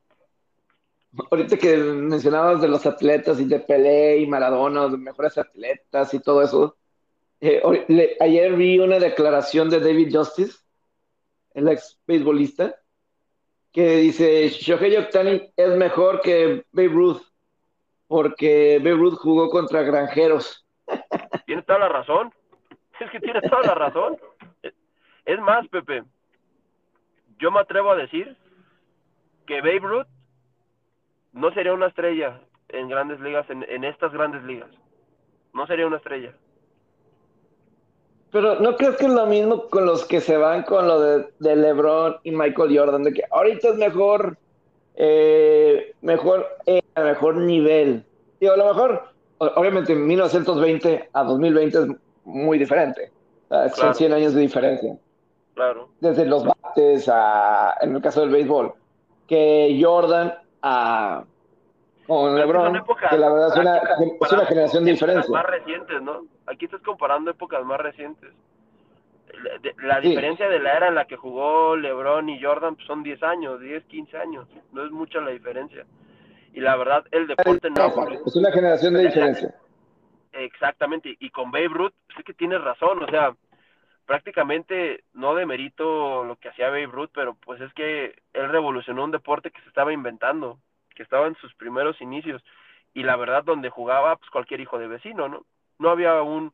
[1.30, 6.20] Ahorita que mencionabas de los atletas y de Pelé y Maradona, los mejores atletas y
[6.20, 6.78] todo eso,
[7.40, 7.62] eh,
[8.20, 10.60] ayer vi una declaración de David Justice,
[11.54, 12.76] el ex beisbolista,
[13.72, 17.22] que dice, Shohei Ohtani es mejor que Babe Ruth,
[18.08, 20.66] porque Babe Ruth jugó contra granjeros.
[21.46, 22.34] Tiene toda la razón,
[23.02, 24.18] es que tiene toda la razón.
[25.26, 26.04] Es más, Pepe,
[27.40, 28.38] yo me atrevo a decir
[29.48, 30.08] que Babe Ruth
[31.34, 34.70] no sería una estrella en grandes ligas, en, estas grandes ligas.
[35.54, 36.34] No sería una estrella.
[38.32, 41.32] Pero no creo que es lo mismo con los que se van con lo de,
[41.40, 44.38] LeBron y Michael Jordan, de que ahorita es mejor,
[44.96, 48.06] eh, mejor, eh, mejor nivel.
[48.40, 49.04] Digo, a lo mejor,
[49.38, 51.88] obviamente, en 1920 a 2020 es
[52.24, 53.12] muy diferente.
[53.76, 54.98] Son 100 años de diferencia.
[55.56, 55.90] Claro.
[56.00, 58.74] Desde los bates a, en el caso del béisbol,
[59.28, 61.24] que Jordan a
[62.08, 65.32] con LeBron, que la verdad es una, es una generación de diferencia.
[65.32, 66.26] Más recientes, ¿no?
[66.46, 68.32] Aquí estás comparando épocas más recientes.
[69.82, 73.24] La, diferencia de la era en la que jugó LeBron y Jordan pues, son 10
[73.24, 74.48] años, 10, 15 años.
[74.74, 75.86] No es mucha la diferencia.
[76.54, 77.88] Y la verdad, el deporte no.
[78.26, 79.56] Es una generación de diferencia.
[80.34, 81.16] Exactamente.
[81.20, 83.04] Y con Babe Ruth, sí que tienes razón.
[83.04, 83.34] O sea,
[84.12, 89.06] prácticamente no de mérito lo que hacía Babe Ruth, pero pues es que él revolucionó
[89.06, 90.60] un deporte que se estaba inventando,
[90.94, 92.44] que estaba en sus primeros inicios
[92.94, 95.46] y la verdad donde jugaba pues cualquier hijo de vecino, ¿no?
[95.80, 96.54] No había un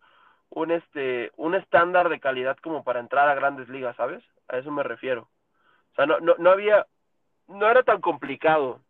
[0.51, 4.23] un este un estándar de calidad como para entrar a grandes ligas, ¿sabes?
[4.49, 5.27] A eso me refiero.
[5.93, 6.85] O sea, no no no había
[7.47, 8.81] no era tan complicado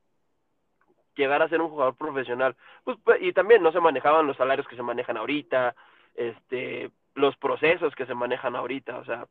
[1.15, 2.57] llegar a ser un jugador profesional.
[2.84, 5.74] Pues, y también no se manejaban los salarios que se manejan ahorita,
[6.15, 9.28] este los procesos que se manejan ahorita, o sea,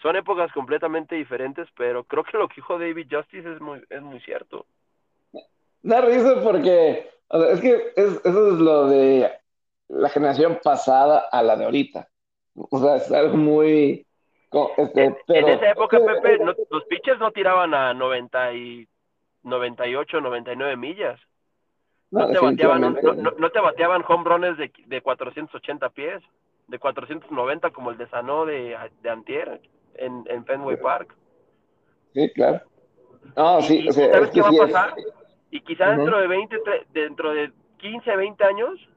[0.00, 4.02] son épocas completamente diferentes, pero creo que lo que dijo David Justice es muy, es
[4.02, 4.66] muy cierto.
[5.82, 9.30] Da risa porque, es que eso es lo de
[9.88, 12.08] la generación pasada a la de ahorita.
[12.54, 14.04] O sea, es algo muy...
[14.76, 18.88] Este, en, esa época, Pepe, los pitchers no tiraban a 90 y
[19.42, 21.20] 98, 99 millas.
[22.10, 26.22] No, te, bateaban, no, no, te bateaban home runs de, de 480 pies
[26.68, 29.60] de 490 como el de Sanó de, de Antier
[29.94, 31.14] en, en Fenway Park.
[32.14, 32.60] Sí, claro.
[33.36, 34.94] No, sí, y, ¿Sabes qué va a pasar?
[35.50, 36.56] Y quizá dentro de 20,
[36.92, 38.88] dentro de 15, 20 años,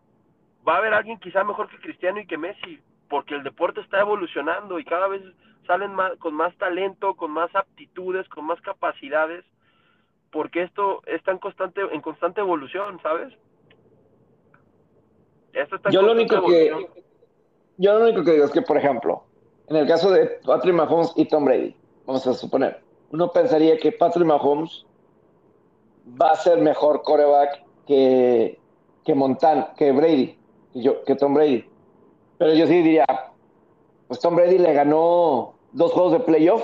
[0.68, 4.02] va a haber alguien quizá mejor que Cristiano y que Messi, porque el deporte está
[4.02, 5.22] evolucionando y cada vez
[5.66, 9.46] salen más, con más talento, con más aptitudes, con más capacidades,
[10.32, 13.34] porque esto está en constante, en constante evolución, ¿sabes?
[15.54, 16.72] Esto está en Yo lo único que
[17.82, 19.24] yo lo único que digo es que, por ejemplo,
[19.68, 21.76] en el caso de Patrick Mahomes y Tom Brady,
[22.06, 22.80] vamos a suponer,
[23.12, 24.86] uno pensaría que Patrick Mahomes
[26.22, 28.60] va a ser mejor coreback que,
[29.04, 30.38] que Montan, que Brady,
[30.74, 31.66] que, yo, que Tom Brady.
[32.38, 33.06] Pero yo sí diría,
[34.08, 36.64] pues Tom Brady le ganó dos juegos de playoff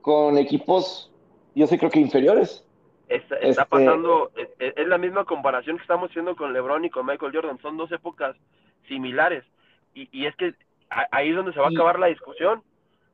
[0.00, 1.12] con equipos,
[1.54, 2.64] yo sí creo que inferiores.
[3.08, 6.90] Está, está este pasando, es, es, la misma comparación que estamos haciendo con LeBron y
[6.90, 8.36] con Michael Jordan, son dos épocas
[8.88, 9.44] similares
[9.96, 10.54] y, y es que
[11.10, 12.62] ahí es donde se va a acabar la discusión.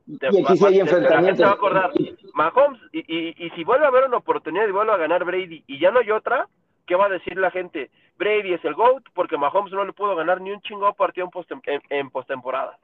[0.05, 1.91] y aquí sí hay va a acordar,
[2.33, 5.63] Mahomes, y, y, y si vuelve a haber una oportunidad y vuelve a ganar Brady
[5.65, 6.47] y ya no hay otra,
[6.85, 7.89] ¿qué va a decir la gente?
[8.17, 11.29] Brady es el GOAT porque Mahomes no le pudo ganar ni un chingo partido
[11.65, 12.77] en, en, postemporada.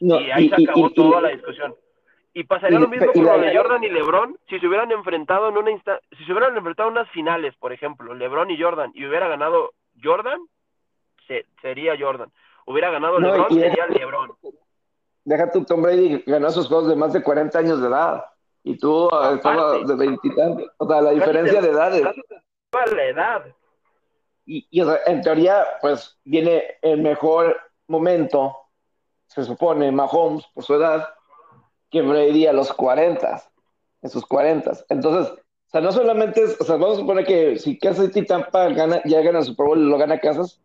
[0.00, 1.74] No, y ahí se acabó toda la discusión.
[2.32, 5.56] Y pasaría lo mismo con lo de Jordan y LeBron si se hubieran enfrentado en
[5.56, 9.04] una insta si se hubieran enfrentado en unas finales, por ejemplo, LeBron y Jordan, y
[9.04, 10.40] hubiera ganado Jordan,
[11.26, 12.30] se, sería Jordan
[12.66, 14.30] hubiera ganado LeBron, sería LeBron.
[15.24, 18.24] Deja tu Tom Brady ganó esos juegos de más de 40 años de edad.
[18.62, 20.66] Y tú estabas de veintitantos.
[20.78, 22.02] O sea, la diferencia de edades.
[22.94, 23.44] La edad.
[24.44, 27.56] Y, y en teoría, pues viene el mejor
[27.86, 28.56] momento,
[29.26, 31.08] se supone, Mahomes, por su edad,
[31.90, 33.42] que Brady a los 40,
[34.02, 34.72] en sus 40.
[34.88, 38.26] Entonces, o sea, no solamente es, o sea, vamos a suponer que si Kansas City
[38.26, 40.60] Tampa gana, ya gana el Super Bowl y lo gana Kansas,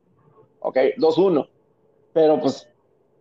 [0.60, 1.48] ok, 2-1
[2.16, 2.68] pero pues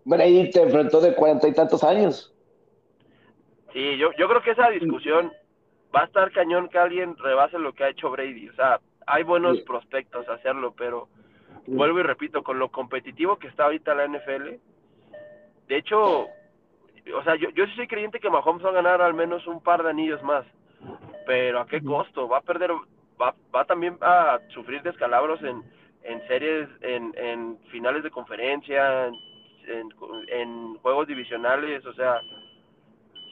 [0.05, 2.33] Brady te enfrentó de cuarenta y tantos años.
[3.73, 5.33] Sí, yo, yo creo que esa discusión
[5.95, 8.51] va a estar cañón que alguien rebase lo que ha hecho Brady.
[8.51, 11.09] O sea, hay buenos prospectos a hacerlo, pero
[11.67, 14.61] vuelvo y repito, con lo competitivo que está ahorita la NFL,
[15.67, 16.29] de hecho,
[17.17, 19.61] o sea, yo, yo sí soy creyente que Mahomes va a ganar al menos un
[19.61, 20.45] par de anillos más,
[21.27, 22.29] pero ¿a qué costo?
[22.29, 22.71] Va a perder,
[23.21, 25.65] va, va también a sufrir descalabros en,
[26.05, 29.89] en series, en, en finales de conferencia, en,
[30.29, 32.21] en, juegos divisionales, o sea,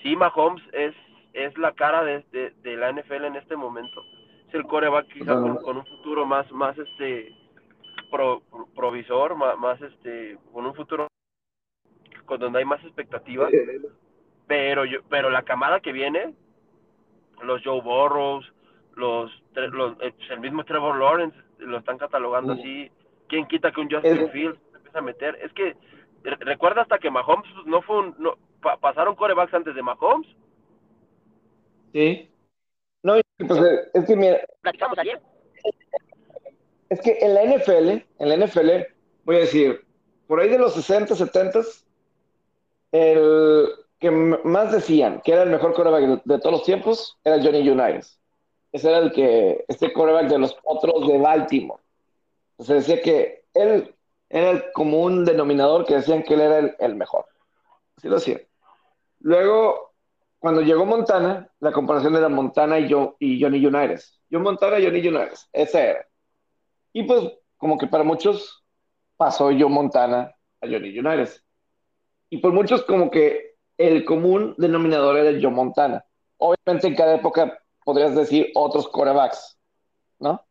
[0.03, 0.95] sí, Mahomes es,
[1.35, 2.25] es la cara de,
[2.63, 4.03] de, la NFL en este momento.
[4.49, 7.35] es el coreback quizá con, un futuro más, más este
[8.75, 11.09] provisor, más, más, este, con un futuro
[12.25, 13.53] con donde hay más expectativas.
[14.47, 16.35] Pero yo, pero la camada que viene,
[17.43, 18.51] los Joe Burrows,
[18.97, 22.91] los, los eh, el mismo Trevor Lawrence lo están catalogando así.
[23.29, 25.39] ¿Quién quita que un Justin Fields se empiece a meter?
[25.43, 25.77] Es que
[26.41, 28.37] recuerda hasta que Mahomes pues, no fue un no,
[28.81, 30.29] pasaron corebacks antes de Mahomes.
[31.93, 32.31] Sí.
[33.03, 33.61] No, pues,
[33.95, 34.41] es que mira,
[34.99, 35.21] ayer.
[36.89, 37.89] Es que en la NFL,
[38.19, 38.71] en la NFL,
[39.25, 39.85] voy a decir,
[40.27, 41.61] por ahí de los 60, 70,
[42.93, 47.69] el que más decían que era el mejor coreback de, todos los tiempos era Johnny
[47.69, 48.21] Unitas.
[48.73, 51.83] Ese era el que, este coreback de los otros de Baltimore.
[52.59, 53.95] Se decía que él
[54.31, 57.27] era el común denominador que decían que él era el, mejor.
[57.97, 58.41] Así lo decían.
[59.21, 59.93] Luego,
[60.39, 64.21] cuando llegó Montana, la comparación era Montana y, yo, y Johnny Unitas.
[64.31, 65.49] Yo Montana Johnny Unitas.
[65.53, 66.09] Ese era.
[66.95, 68.65] Y pues, como que para muchos
[69.19, 71.45] pasó yo Montana a Johnny Unitas.
[72.31, 76.05] Y por muchos, como que el común denominador era Joe Montana.
[76.39, 79.59] Obviamente, en cada época podrías decir otros corebacks,
[80.19, 80.45] ¿no?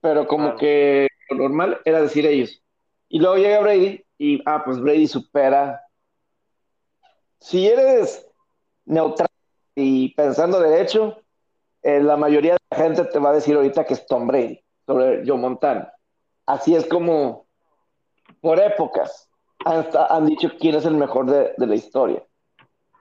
[0.00, 2.62] Pero como que lo normal era decir ellos.
[3.08, 5.82] Y luego llega Brady y, ah, pues Brady supera.
[7.40, 8.26] Si eres
[8.84, 9.28] neutral
[9.74, 11.22] y pensando derecho,
[11.82, 14.62] eh, la mayoría de la gente te va a decir ahorita que es Tom Brady
[14.86, 15.92] sobre Joe Montana.
[16.46, 17.46] Así es como,
[18.40, 19.28] por épocas,
[19.64, 22.22] han, dicho quién es el mejor de, la historia.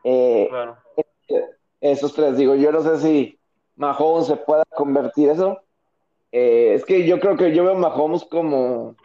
[0.04, 0.50] Eh,
[1.80, 3.40] esos tres, digo, yo no sé si
[3.82, 5.60] Mahomes se pueda convertir eso.
[6.32, 8.96] Eh, es que yo creo que yo veo a Mahomes como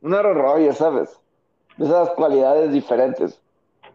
[0.00, 1.20] un Aaron ¿sabes?
[1.76, 3.40] De esas cualidades diferentes.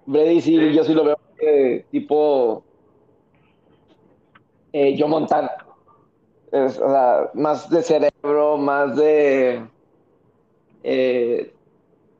[0.05, 2.63] Brady sí, yo sí lo veo eh, tipo
[4.73, 5.51] eh, Joe Montana.
[6.51, 9.63] Es, o sea, más de cerebro, más de
[10.83, 11.51] eh,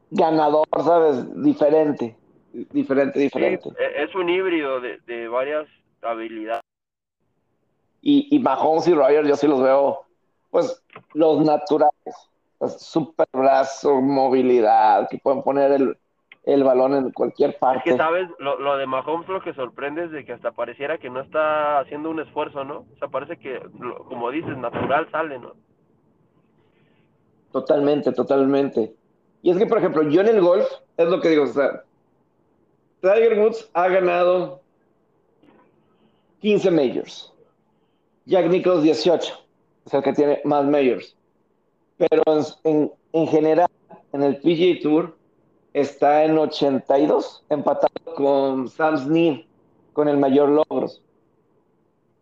[0.10, 1.44] ganador, ¿sabes?
[1.44, 2.16] Diferente.
[2.52, 3.70] Diferente, diferente.
[3.96, 5.68] Es un híbrido de, de varias
[6.02, 6.63] habilidades.
[8.04, 10.04] Y, y Mahomes y Rogers yo sí los veo,
[10.52, 10.84] pues,
[11.14, 12.14] los naturales
[12.70, 15.98] super brazo, movilidad, que pueden poner el,
[16.44, 17.90] el balón en cualquier parte.
[17.90, 18.30] Es que, ¿sabes?
[18.40, 21.80] Lo, lo de Mahomes lo que sorprende es de que hasta pareciera que no está
[21.80, 22.86] haciendo un esfuerzo, ¿no?
[22.94, 23.62] O sea, parece que,
[24.08, 25.54] como dices, natural sale, ¿no?
[27.52, 28.94] Totalmente, totalmente.
[29.42, 31.84] Y es que, por ejemplo, yo en el golf, es lo que digo, o sea,
[33.02, 34.62] Tiger Woods ha ganado
[36.40, 37.33] 15 majors.
[38.26, 39.34] Jack Nicklaus 18,
[39.86, 41.16] es el que tiene más majors.
[41.98, 42.24] Pero
[42.64, 43.70] en, en general,
[44.14, 45.16] en el PGA Tour
[45.74, 49.42] está en 82, empatado con Sam Snead,
[49.94, 51.02] con el mayor logros.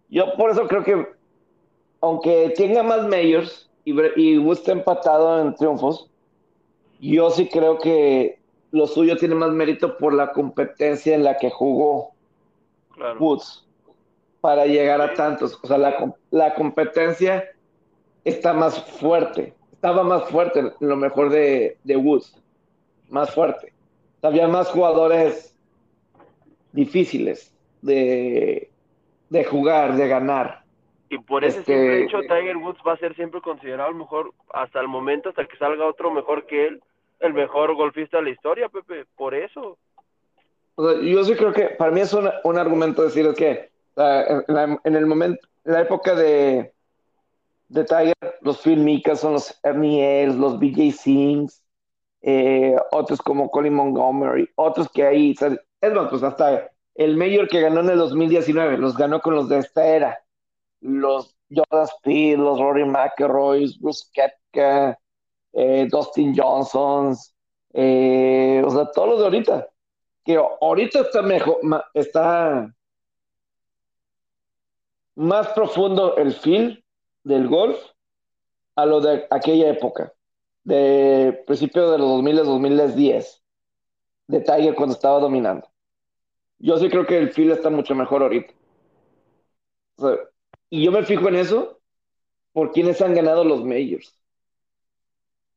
[0.10, 1.08] Yo por eso creo que,
[2.02, 6.10] aunque tenga más majors y, y esté empatado en triunfos,
[7.00, 8.40] yo sí creo que
[8.72, 12.12] lo suyo tiene más mérito por la competencia en la que jugó
[13.20, 13.66] Woods
[14.42, 15.58] para llegar a tantos.
[15.64, 17.46] O sea, la, la competencia
[18.24, 22.40] está más fuerte estaba más fuerte lo mejor de, de Woods,
[23.10, 23.74] más fuerte.
[24.22, 25.58] Había más jugadores
[26.72, 28.70] difíciles de,
[29.30, 30.62] de jugar, de ganar.
[31.10, 34.80] Y por ese este, hecho, Tiger Woods va a ser siempre considerado el mejor, hasta
[34.80, 36.84] el momento, hasta que salga otro mejor que él,
[37.20, 39.80] el mejor golfista de la historia, Pepe, por eso.
[40.78, 43.72] yo sí creo que para mí es un, argumento decir que
[44.02, 46.74] en, en, el momento, en la época de,
[47.70, 51.64] de Tiger, los Phil son los Ernie Els, los BJ Sings,
[52.22, 57.62] eh, otros como Colin Montgomery, otros que ahí, es más, pues hasta el mayor que
[57.62, 60.20] ganó en el 2019, los ganó con los de esta era,
[60.82, 65.00] los Jordan Speed, los Rory McIlroy, Bruce Ketka,
[65.54, 67.16] eh, Dustin Johnson,
[67.74, 69.68] eh, o sea, todos los de ahorita,
[70.26, 71.58] que ahorita está mejor,
[71.94, 72.74] está
[75.16, 76.84] más profundo el feel
[77.24, 77.78] del golf
[78.76, 80.14] a lo de aquella época,
[80.64, 83.44] de principio de los 2000, 2010,
[84.28, 85.68] de Tiger cuando estaba dominando.
[86.60, 88.54] Yo sí creo que el feel está mucho mejor ahorita.
[90.70, 91.80] y yo me fijo en eso
[92.54, 94.18] por quienes han ganado los majors.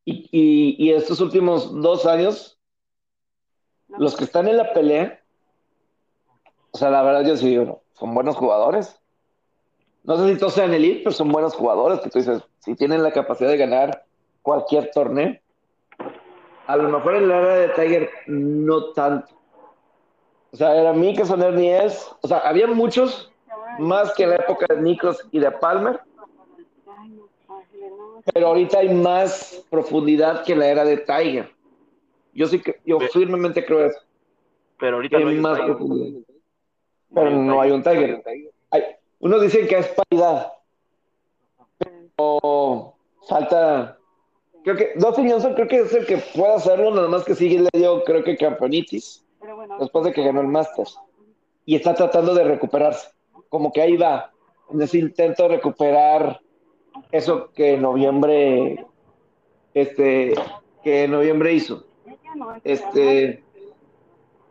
[0.07, 0.29] Y,
[0.79, 2.59] y, estos últimos dos años,
[3.89, 5.25] los que están en la pelea,
[6.73, 9.01] o sea, la verdad yo sí digo, son buenos jugadores.
[10.05, 13.03] No sé si todos sean elite, pero son buenos jugadores que tú dices, si tienen
[13.03, 14.05] la capacidad de ganar
[14.43, 15.39] cualquier torneo.
[16.67, 19.35] A lo mejor en la era de Tiger no tanto.
[20.53, 23.33] O sea, era Mickelson, Ernie es, o sea, había muchos
[23.79, 26.01] más que en la época de Nicklaus y de Palmer,
[28.33, 31.51] pero ahorita hay más profundidad que la era de Tiger.
[32.33, 33.99] Yo sí que, yo firmemente creo eso.
[34.79, 36.21] Pero ahorita no hay más profundidad.
[37.13, 38.23] Pero no hay un Tiger.
[38.71, 38.83] Hay,
[39.25, 40.53] unos dicen que es paridad.
[41.79, 42.95] Pero
[43.27, 43.99] falta.
[44.63, 47.59] Creo que Dustin Johnson creo que es el que puede hacerlo, nada más que sigue
[47.59, 49.27] le dio, creo que campeonitis,
[49.79, 50.99] después de que ganó el Masters.
[51.65, 53.09] Y está tratando de recuperarse.
[53.49, 54.31] Como que ahí va,
[54.71, 56.41] en ese intento de recuperar
[57.11, 58.87] eso que en noviembre,
[59.73, 60.35] este,
[60.83, 61.85] que en noviembre hizo.
[62.63, 63.43] Este,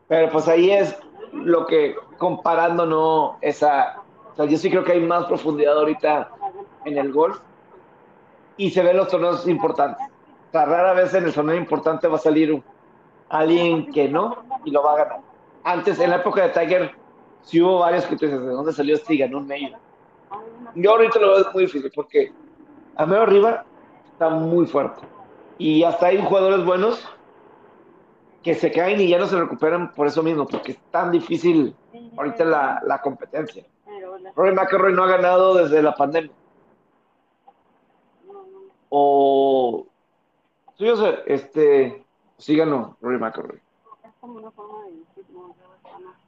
[0.07, 0.95] pero pues ahí es
[1.31, 4.02] lo que comparando no esa,
[4.33, 6.31] o sea, yo sí creo que hay más profundidad ahorita
[6.85, 7.39] en el golf
[8.57, 10.07] y se ven los torneos importantes.
[10.49, 12.61] O sea, rara vez en el torneo importante va a salir
[13.29, 15.19] alguien que no y lo va a ganar.
[15.63, 16.91] Antes, en la época de Tiger,
[17.43, 19.77] sí hubo varios que dices, ¿de dónde salió este y ganó un medio?
[20.75, 22.33] Yo ahorita lo veo muy difícil porque
[22.95, 23.65] a medio arriba
[24.11, 25.01] está muy fuerte.
[25.59, 27.07] Y hasta hay jugadores buenos
[28.41, 31.75] que se caen y ya no se recuperan por eso mismo, porque es tan difícil
[32.17, 33.63] ahorita la, la competencia.
[34.35, 36.31] Rory McIlroy no ha ganado desde la pandemia.
[38.89, 39.87] O
[40.77, 42.05] sí, yo sé, este
[42.37, 43.61] sí ganó Rory McIlroy.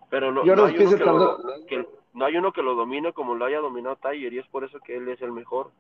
[0.10, 1.38] Pero no, no, hay uno que lo,
[1.68, 4.64] que, no hay uno que lo domine como lo haya dominado Tiger y es por
[4.64, 5.72] eso que él es el mejor.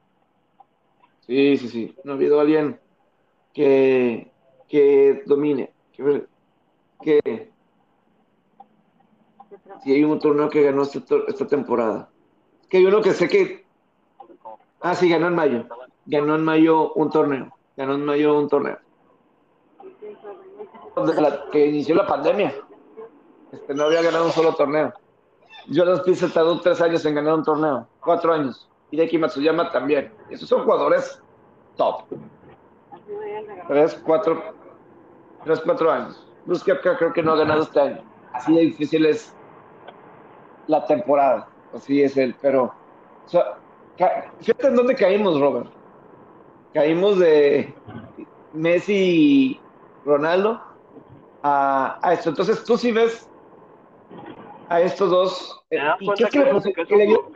[1.21, 1.95] Sí, sí, sí.
[2.03, 2.79] No ha habido alguien
[3.53, 4.31] que,
[4.67, 5.71] que domine
[7.01, 7.51] que,
[9.83, 12.09] si hay un torneo que ganó este esta, temporada.
[12.69, 13.65] Que hay uno que sé que.
[14.81, 15.65] Ah, sí, ganó en mayo.
[16.05, 17.55] Ganó en mayo un torneo.
[17.75, 18.77] Ganó en mayo un torneo.
[21.51, 22.53] que inició la pandemia.
[23.51, 24.93] Este, no había ganado un solo torneo.
[25.73, 27.87] Jordan Spieth tardó tres años en ganar un torneo.
[27.99, 28.69] Cuatro años.
[28.91, 30.13] Y Hideki Matsuyama también.
[30.29, 31.19] Esos son jugadores
[31.75, 32.03] top.
[33.67, 34.41] Tres, cuatro,
[35.43, 36.27] tres, cuatro años.
[36.45, 38.03] Luz creo que no ha ganado este año.
[38.33, 39.35] Así de difícil es
[40.67, 41.47] la temporada.
[41.73, 42.35] Así es él.
[42.41, 42.73] Pero,
[44.39, 45.69] fíjate en dónde caímos, Robert.
[46.73, 47.73] Caímos de
[48.53, 49.61] Messi y
[50.05, 50.61] Ronaldo
[51.43, 52.29] a, esto.
[52.29, 53.29] Entonces, tú sí ves
[54.69, 55.63] a estos dos.
[55.69, 56.39] ¿Te das cuenta que,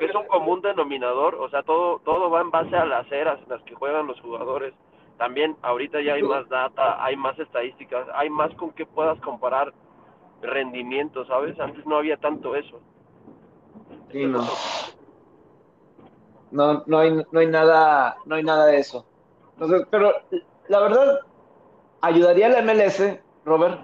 [0.05, 1.35] es un, común denominador?
[1.35, 4.19] O sea, todo, todo va en base a las eras en las que juegan los
[4.21, 4.73] jugadores
[5.19, 9.73] también ahorita ya hay más data, hay más estadísticas, hay más con que puedas comparar
[10.41, 11.59] rendimiento, ¿sabes?
[11.59, 12.79] Antes no había tanto eso.
[14.11, 14.47] Sí, no.
[16.51, 19.05] No, no hay, no hay nada, no hay nada de eso.
[19.53, 20.13] Entonces, pero
[20.67, 21.19] la verdad,
[22.01, 23.81] ayudaría a la MLS, Robert.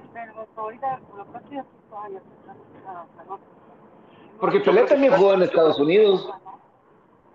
[4.39, 6.29] Porque Pelé también jugó en Estados Unidos.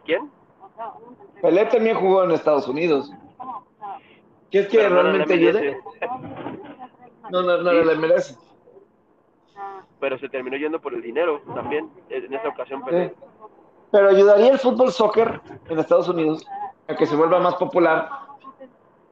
[0.04, 0.30] ¿Quién?
[1.40, 3.10] Pelé también jugó en Estados Unidos.
[4.50, 5.80] ¿Qué es que realmente ayude?
[7.30, 8.36] No, no, no, le merece.
[10.00, 12.82] Pero se terminó yendo por el dinero también, en esta ocasión.
[12.84, 13.12] Pero,
[13.90, 16.46] pero ayudaría el fútbol soccer en Estados Unidos
[16.88, 18.08] a que se vuelva más popular.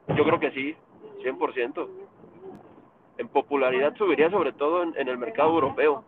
[0.09, 0.77] Yo creo que sí,
[1.23, 1.89] 100%.
[3.19, 6.05] En popularidad subiría sobre todo en, en el mercado europeo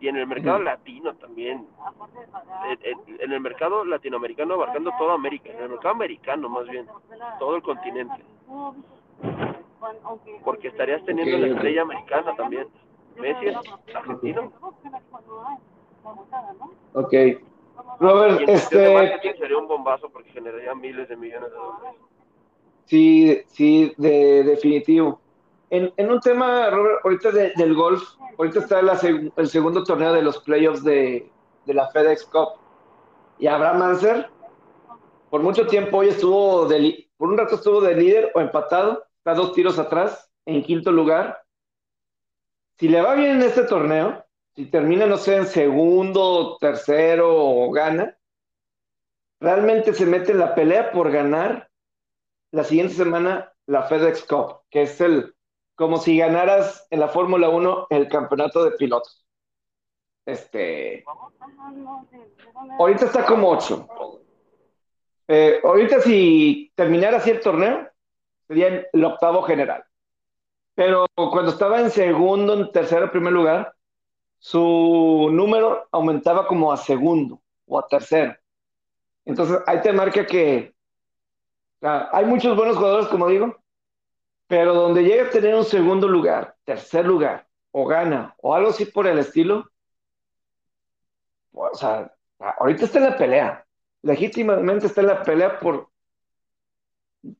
[0.00, 1.66] y en el mercado latino también.
[2.82, 6.86] En, el mercado latinoamericano abarcando toda América, en el mercado americano más bien,
[7.38, 8.24] todo el continente.
[10.44, 12.68] Porque estarías teniendo la estrella americana también.
[13.16, 13.56] Messi es
[13.94, 14.52] argentino.
[16.94, 17.12] Ok.
[17.98, 19.36] Robert, este...
[19.38, 22.00] sería un bombazo porque generaría miles de millones de dólares.
[22.84, 25.20] Sí, sí, de definitivo.
[25.70, 28.02] En, en un tema, Robert, ahorita del golf,
[28.38, 31.30] ahorita está el segundo torneo de los playoffs de,
[31.64, 32.48] de la FedEx Cup.
[33.38, 34.28] Y Abraham Manser,
[35.30, 39.34] por mucho tiempo hoy estuvo, de, por un rato estuvo de líder o empatado, está
[39.34, 41.42] dos tiros atrás, en quinto lugar.
[42.78, 44.24] Si le va bien en este torneo,
[44.56, 48.16] si termina, no sé, en segundo, tercero gana,
[49.38, 51.70] realmente se mete en la pelea por ganar
[52.50, 55.34] la siguiente semana la FedEx Cup, que es el
[55.74, 59.24] como si ganaras en la Fórmula 1 el campeonato de pilotos.
[60.26, 61.04] Este.
[62.78, 63.88] Ahorita está como 8.
[65.28, 67.89] Eh, ahorita, si terminara así el torneo,
[68.50, 69.84] sería el octavo general.
[70.74, 73.72] Pero cuando estaba en segundo, en tercero, primer lugar,
[74.40, 78.34] su número aumentaba como a segundo o a tercero.
[79.24, 80.74] Entonces, ahí te marca que
[81.82, 83.56] hay muchos buenos jugadores, como digo,
[84.48, 88.84] pero donde llega a tener un segundo lugar, tercer lugar, o gana, o algo así
[88.84, 89.70] por el estilo,
[91.52, 92.12] o sea,
[92.58, 93.64] ahorita está en la pelea.
[94.02, 95.88] legítimamente está en la pelea por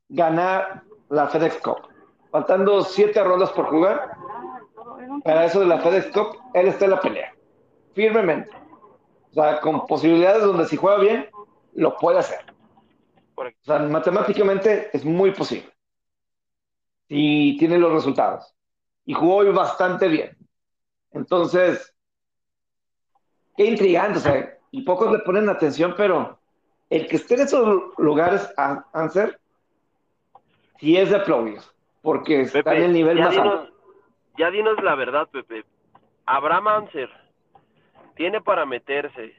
[0.08, 1.88] ganar la FedEx Cup.
[2.30, 4.16] Faltando siete rondas por jugar,
[5.24, 7.34] para eso de la FedEx Cup, él está en la pelea,
[7.92, 8.50] firmemente.
[9.30, 11.28] O sea, con posibilidades donde si juega bien,
[11.74, 12.40] lo puede hacer.
[13.36, 15.72] O sea, matemáticamente es muy posible.
[17.08, 18.54] Y tiene los resultados.
[19.04, 20.36] Y jugó hoy bastante bien.
[21.12, 21.94] Entonces,
[23.56, 24.18] qué intrigante.
[24.18, 26.38] O sea, y pocos le ponen atención, pero
[26.90, 28.52] el que esté en esos lugares,
[28.92, 29.40] Anser,
[30.80, 31.60] sí es de aplaudir.
[32.02, 33.68] Porque está en el nivel más alto.
[34.38, 35.64] Ya dinos la verdad, Pepe.
[36.24, 37.10] Abraham Anser
[38.16, 39.34] tiene para meterse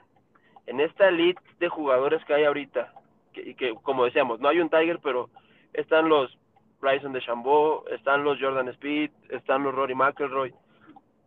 [0.68, 2.94] en esta elite de jugadores que hay ahorita,
[3.34, 5.30] que, que como decíamos, no hay un Tiger, pero
[5.74, 6.38] están los
[6.80, 10.54] Bryson de Chambó, están los Jordan Speed, están los Rory McElroy.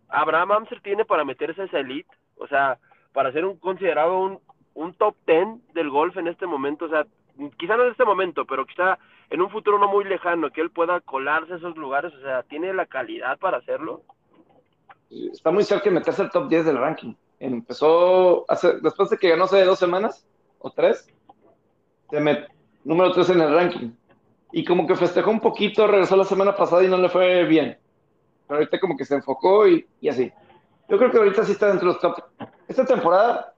[0.09, 2.79] Abraham Amser tiene para meterse a esa elite, o sea,
[3.13, 4.41] para ser un considerado un,
[4.75, 7.07] un top ten del golf en este momento, o sea,
[7.57, 8.99] quizá no en este momento, pero quizá
[9.31, 12.43] en un futuro no muy lejano, que él pueda colarse a esos lugares, o sea,
[12.45, 14.03] tiene la calidad para hacerlo.
[15.11, 17.15] Está muy cerca de meterse al top 10 del ranking.
[17.39, 20.27] Empezó, hace, después de que ganó hace dos semanas
[20.59, 21.07] o tres,
[22.11, 22.47] se
[22.85, 23.91] número 3 en el ranking.
[24.53, 27.77] Y como que festejó un poquito, regresó la semana pasada y no le fue bien.
[28.47, 30.33] Pero ahorita como que se enfocó y, y así.
[30.89, 32.23] Yo creo que ahorita sí está dentro de los top.
[32.69, 33.55] Esta temporada,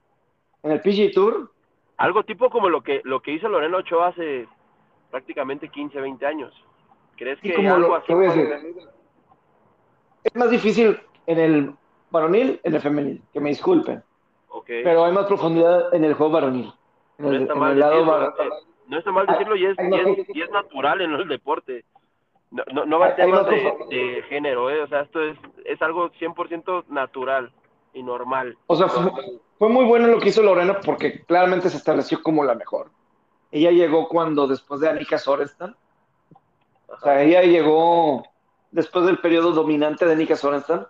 [0.62, 1.52] en el PG Tour.
[1.96, 4.46] Algo tipo como lo que, lo que hizo Lorena Ochoa hace
[5.10, 6.52] prácticamente 15, 20 años.
[7.16, 8.12] ¿Crees que algo así?
[10.24, 11.74] Es más difícil en el
[12.10, 14.02] varonil, en el femenil, que me disculpen.
[14.66, 16.72] Pero hay más profundidad en el juego varonil.
[17.18, 19.76] no, está mal decirlo, y, es,
[20.34, 21.84] y, es, natural en el deporte.
[22.50, 24.80] No, no, no va a temas de, de, género, ¿eh?
[24.80, 27.52] o sea, esto es, es algo 100% natural
[27.96, 28.56] y normal.
[28.66, 32.54] O sea, fue, muy bueno lo que hizo Lorena porque claramente se estableció como la
[32.54, 32.90] mejor.
[33.50, 35.74] Ella llegó cuando, después de Anika Sorensen,
[36.88, 38.22] o sea, ella llegó
[38.70, 40.86] después del periodo dominante de Anika Sorensen,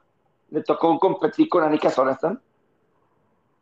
[0.51, 2.41] le tocó competir con Anika Sorensen,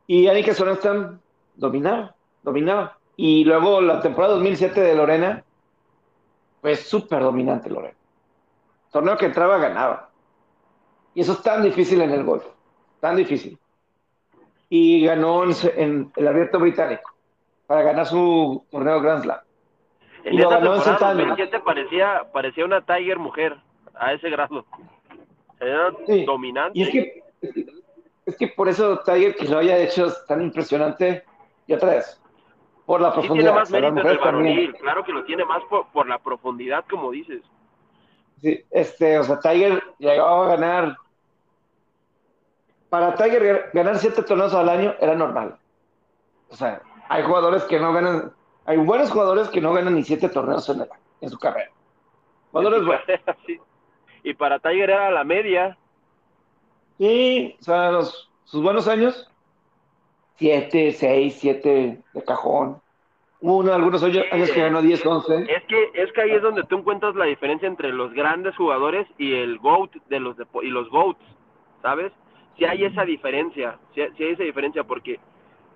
[0.07, 1.21] y Anika Sorensen
[1.55, 2.99] dominaba, dominaba.
[3.17, 5.45] Y luego la temporada 2007 de Lorena,
[6.63, 7.97] fue súper dominante Lorena.
[8.91, 10.11] Torneo que entraba, ganaba.
[11.15, 12.45] Y eso es tan difícil en el golf,
[13.05, 13.59] tan difícil.
[14.71, 17.13] Y ganó en, el abierto británico
[17.67, 19.41] para ganar su torneo Grand Slam.
[20.25, 22.23] y lo ganó en ¿Qué te parecía?
[22.33, 23.59] Parecía una Tiger mujer
[23.95, 24.65] a ese grado.
[25.61, 25.91] Era
[26.25, 26.79] dominante.
[26.79, 27.23] Y es que,
[28.25, 31.25] es que por eso Tiger que lo haya hecho tan impresionante.
[31.67, 32.19] Y otra vez,
[32.87, 33.45] por la profundidad.
[33.45, 37.11] tiene más mérito el varonil, claro que lo tiene más por, por, la profundidad, como
[37.11, 37.43] dices.
[38.41, 40.97] Sí, este, o sea, Tiger llegó a ganar.
[42.95, 45.59] Para Tiger ganar siete torneos al año era normal.
[46.49, 48.33] O sea, hay jugadores que no ganan,
[48.67, 50.87] hay buenos jugadores que no ganan ni siete torneos en,
[51.21, 51.73] en su carrera.
[52.53, 53.05] Jugadores buenos.
[54.23, 55.77] Y para Tiger era la media.
[56.97, 59.29] Sí, o sea, los, sus buenos años
[60.37, 62.81] 7, 6, 7 de cajón.
[63.41, 65.53] Uno, algunos años que ganó 10, 11.
[65.53, 69.09] Es que, es que ahí es donde tú encuentras la diferencia entre los grandes jugadores
[69.19, 71.25] y el GOAT de los y los GOATs,
[71.83, 72.13] ¿sabes?
[72.57, 75.19] Si hay esa diferencia, si, hay esa diferencia, porque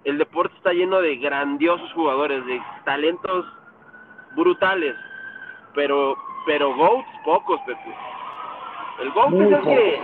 [0.04, 3.46] el deporte está lleno de grandiosos jugadores, de talentos
[4.36, 4.94] brutales,
[5.74, 6.16] pero,
[6.46, 7.94] pero GOATs pocos, Pepe.
[9.00, 10.00] El GOAT es el que,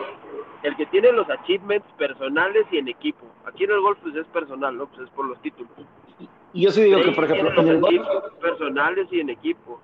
[0.65, 3.27] el que tiene los achievements personales y en equipo.
[3.45, 4.87] Aquí en el golf pues, es personal, ¿no?
[4.87, 5.71] Pues es por los títulos.
[6.53, 8.07] Y yo sí digo que, por ejemplo, en el golf...
[8.41, 9.81] personales y en equipo.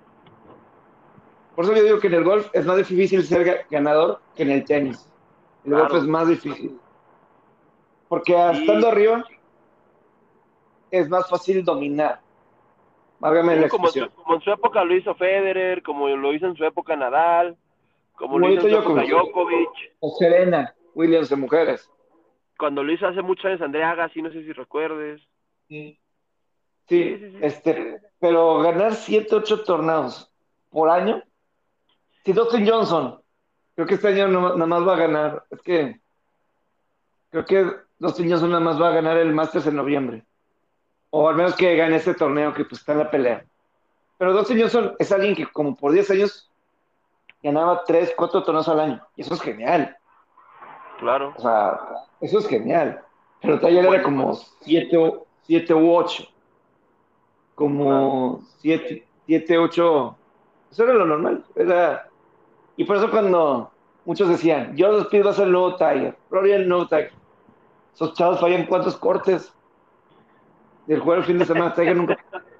[1.55, 4.51] Por eso yo digo que en el golf es más difícil ser ganador que en
[4.51, 5.07] el tenis.
[5.65, 6.79] El golf es más difícil.
[8.11, 9.23] Porque estando arriba
[10.91, 12.19] es más fácil dominar.
[13.19, 16.97] Válgame como, como, en su época lo hizo Federer, como lo hizo en su época
[16.97, 17.55] Nadal,
[18.11, 19.93] como, lo hizo Djokovic.
[20.01, 21.89] O Serena, Williams de mujeres.
[22.57, 25.21] Cuando lo hizo hace muchos años Andrea Agassi, no sé si recuerdes.
[25.69, 25.97] Sí.
[26.89, 30.29] Sí, este, pero ganar 7, 8 torneos
[30.69, 31.23] por año.
[32.25, 33.21] Si Dustin Johnson,
[33.73, 36.01] creo que este año nada más va a ganar, es que
[37.29, 40.23] creo que Dustin Johnson nada más va a ganar el Masters en noviembre.
[41.11, 43.45] O al menos que gane este torneo que pues está en la pelea.
[44.17, 46.49] Pero Dustin Johnson es alguien que como por 10 años
[47.43, 49.07] ganaba 3, 4 torneos al año.
[49.15, 49.95] Y eso es genial.
[50.97, 51.31] Claro.
[51.37, 51.79] O sea,
[52.19, 53.03] eso es genial.
[53.39, 56.23] Pero Taller era como 7 siete u 8.
[57.53, 60.17] Como 7, 7, 8.
[60.71, 61.45] Eso era lo normal.
[61.53, 62.09] Era...
[62.77, 63.69] Y por eso cuando
[64.05, 67.20] muchos decían, yo los pido a ser el nuevo Tiger, Rory el nuevo Tiger.
[67.93, 69.53] Esos chavos fallan cuántos cortes
[70.99, 71.73] juego el fin de semana.
[71.73, 72.17] Tiger nunca,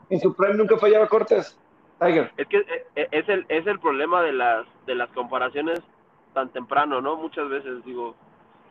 [0.09, 1.57] en su prime nunca fallaba cortes.
[1.99, 2.31] Tiger.
[2.37, 5.81] Es que eh, eh, es el, es el problema de las, de las comparaciones
[6.33, 7.15] tan temprano, ¿no?
[7.17, 8.15] Muchas veces digo,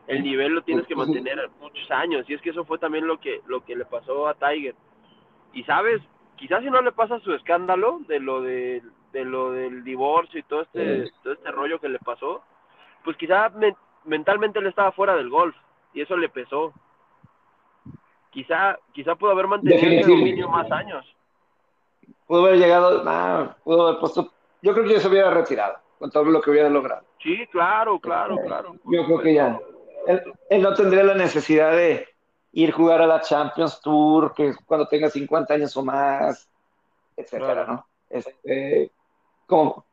[0.07, 3.21] el nivel lo tienes que mantener muchos años y es que eso fue también lo
[3.21, 4.75] que lo que le pasó a Tiger.
[5.53, 6.01] Y sabes,
[6.37, 8.83] quizás si no le pasa su escándalo de lo de,
[9.13, 12.43] de lo del divorcio y todo este todo este rollo que le pasó,
[13.05, 13.53] pues quizás
[14.05, 15.55] mentalmente él estaba fuera del golf
[15.93, 16.73] y eso le pesó.
[18.31, 21.05] Quizá quizá pudo haber mantenido el dominio más años.
[22.27, 24.33] Pudo haber llegado, nah, pudo haber puesto,
[24.63, 27.05] yo creo que ya se hubiera retirado con todo lo que hubiera logrado.
[27.23, 28.77] Sí, claro, claro, claro.
[28.85, 29.61] Yo creo que ya.
[30.07, 32.09] Él, no tendría la necesidad de
[32.53, 36.49] ir a jugar a la Champions Tour, que cuando tenga 50 años o más,
[37.17, 37.87] etcétera, ¿no?
[38.09, 38.91] Este,
[39.47, 39.85] como...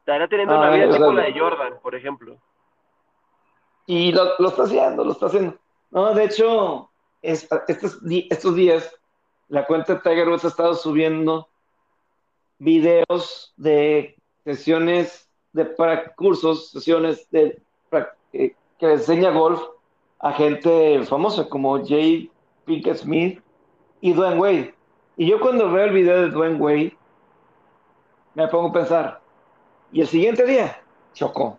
[0.00, 2.36] Estaría teniendo una vida tipo la de Jordan, por ejemplo.
[3.86, 5.56] Y lo, lo, está haciendo, lo está haciendo.
[5.90, 6.90] No, de hecho,
[7.22, 7.98] estos,
[8.30, 8.92] estos días,
[9.48, 11.48] la cuenta de Tiger Woods ha estado subiendo
[12.58, 17.60] videos de sesiones de para cursos, sesiones de
[18.32, 19.60] eh, que enseña golf
[20.18, 22.30] a gente famosa como Jay
[22.64, 23.40] Pinkett Smith
[24.00, 24.74] y Dwayne Wade.
[25.16, 26.96] Y yo cuando veo el video de Dwayne Wade,
[28.34, 29.20] me pongo a pensar,
[29.92, 30.82] y el siguiente día
[31.14, 31.58] chocó.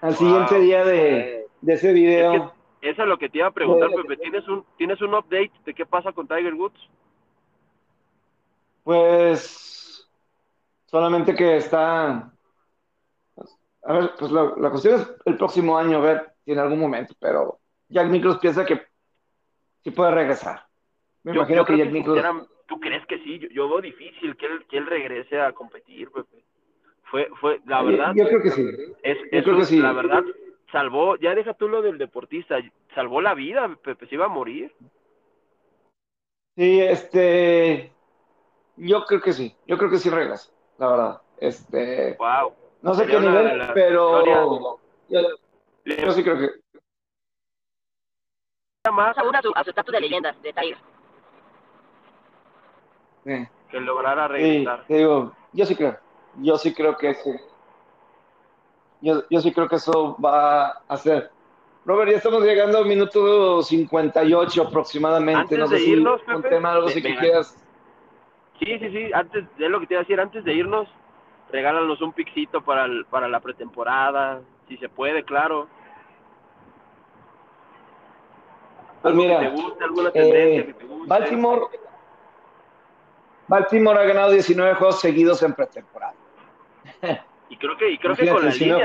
[0.00, 2.54] Al siguiente día de, ese video.
[2.80, 4.16] eso es lo que te iba a preguntar, Pepe.
[4.16, 6.80] ¿Tienes un, ¿Tienes un update de qué pasa con Tiger Woods?
[8.82, 10.08] Pues
[10.86, 12.32] solamente que está
[13.82, 16.78] a ver, pues la, la, cuestión es el próximo año, a ver si en algún
[16.78, 18.82] momento, pero Jack Nicklaus piensa que
[19.82, 20.66] sí puede regresar.
[21.22, 22.48] Me imagino que Jack Nicklaus...
[22.66, 23.40] ¿Tú crees que sí?
[23.50, 26.39] Yo, veo difícil que él, que él regrese a competir, Pepe.
[27.10, 28.12] Fue, fue, la verdad.
[28.14, 28.64] Yo, creo que sí.
[29.02, 29.78] Es, yo creo que sí.
[29.78, 30.22] La verdad,
[30.70, 32.56] salvó, ya deja tú lo del deportista,
[32.94, 34.72] salvó la vida, Pepe, se iba a morir.
[36.56, 37.92] Sí, este.
[38.76, 41.22] Yo creo que sí, yo creo que sí regresa, la verdad.
[41.38, 42.16] Este.
[42.18, 42.54] Wow.
[42.82, 46.50] No sé qué nivel, pero yo, sí creo que.
[48.90, 50.78] Más a su, estatus de leyenda de Tiger.
[53.24, 53.48] Sí.
[53.70, 54.84] Que lograra regresar.
[54.86, 55.98] Sí, digo, yo sí creo.
[56.36, 57.32] Yo sí creo que sí.
[59.00, 61.30] Yo, yo sí creo que eso va a ser.
[61.86, 65.40] Robert, ya estamos llegando al minuto 58 aproximadamente.
[65.40, 67.56] Antes no sé de si irnos, un tema, algo así que quieras.
[68.58, 69.10] Sí, sí, sí.
[69.12, 70.88] Antes, de lo que te iba a decir, antes de irnos,
[71.50, 75.66] regálanos un pixito para, para la pretemporada, si se puede, claro.
[79.00, 79.38] Pues mira,
[79.80, 80.76] alguna tendencia eh,
[81.06, 81.62] Baltimore,
[83.48, 86.14] Baltimore ha ganado 19 juegos seguidos en pretemporada.
[87.50, 88.78] Y creo que, y creo que con la línea,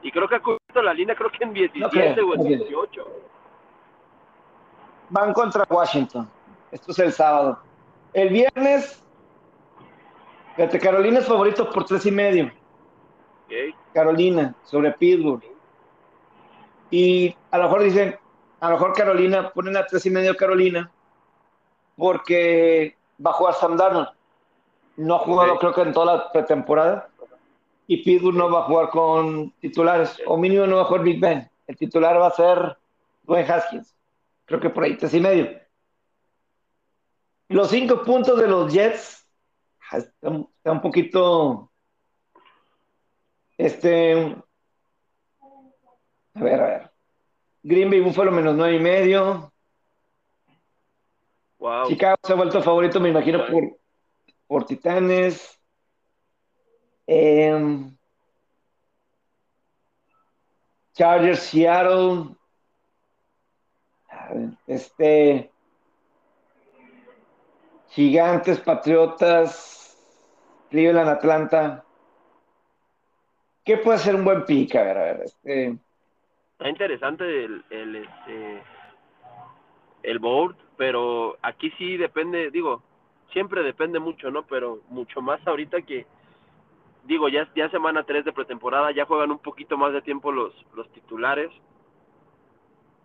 [0.00, 3.06] Y creo que ha cubierto la línea, creo que en 17 o en 18.
[5.10, 6.26] Van contra Washington.
[6.70, 7.58] Esto es el sábado.
[8.14, 9.04] El viernes
[10.56, 12.50] Fíjate, Carolina es favorito por tres y medio.
[13.92, 15.42] Carolina, sobre Pittsburgh.
[16.90, 18.16] Y a lo mejor dicen,
[18.60, 20.90] a lo mejor Carolina, ponen a tres y medio Carolina,
[21.96, 24.08] porque va a Sam Darnold.
[24.96, 27.08] No ha jugado creo que en toda la pretemporada.
[27.86, 31.20] Y Pittsburgh no va a jugar con titulares, o mínimo no va a jugar Big
[31.20, 31.50] Ben.
[31.66, 32.78] El titular va a ser
[33.24, 33.94] Dwayne Haskins.
[34.46, 35.60] Creo que por ahí tres y medio.
[37.48, 39.26] Los cinco puntos de los Jets
[39.92, 40.30] está,
[40.72, 41.70] un poquito,
[43.58, 44.36] este,
[46.34, 46.90] a ver, a ver.
[47.62, 49.52] Green Bay Buffalo menos nueve y medio.
[51.58, 51.88] Wow.
[51.88, 53.78] Chicago se ha vuelto favorito, me imagino, por,
[54.46, 55.60] por Titanes.
[57.06, 57.96] Em,
[60.94, 62.36] Chargers, Seattle.
[64.66, 65.50] Este.
[67.90, 69.74] Gigantes, Patriotas.
[70.70, 71.84] Cleveland, Atlanta.
[73.64, 74.74] ¿Qué puede ser un buen pick?
[74.74, 75.20] A ver, a ver.
[75.22, 75.78] Este...
[76.52, 78.62] Está interesante el, el, este,
[80.02, 82.82] el board, pero aquí sí depende, digo,
[83.34, 84.44] siempre depende mucho, ¿no?
[84.46, 86.06] Pero mucho más ahorita que,
[87.04, 90.54] digo, ya, ya semana 3 de pretemporada, ya juegan un poquito más de tiempo los,
[90.74, 91.50] los titulares.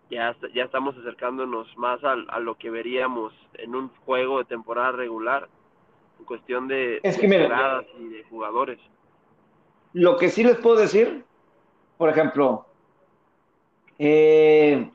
[0.09, 4.93] Ya, ya estamos acercándonos más a, a lo que veríamos en un juego de temporada
[4.93, 5.49] regular
[6.17, 8.79] en cuestión de, es y de jugadores.
[9.93, 11.23] Lo que sí les puedo decir,
[11.97, 12.65] por ejemplo,
[13.97, 14.89] eh,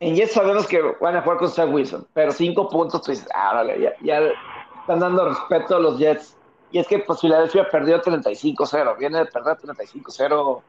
[0.00, 3.64] en Jets sabemos que van a jugar con Zach Wilson, pero cinco puntos, pues, ah,
[4.02, 4.20] ya,
[4.88, 6.34] están dando respeto a los Jets.
[6.70, 10.62] Y es que pues Filadelfia perdió 35-0, viene de perder 35-0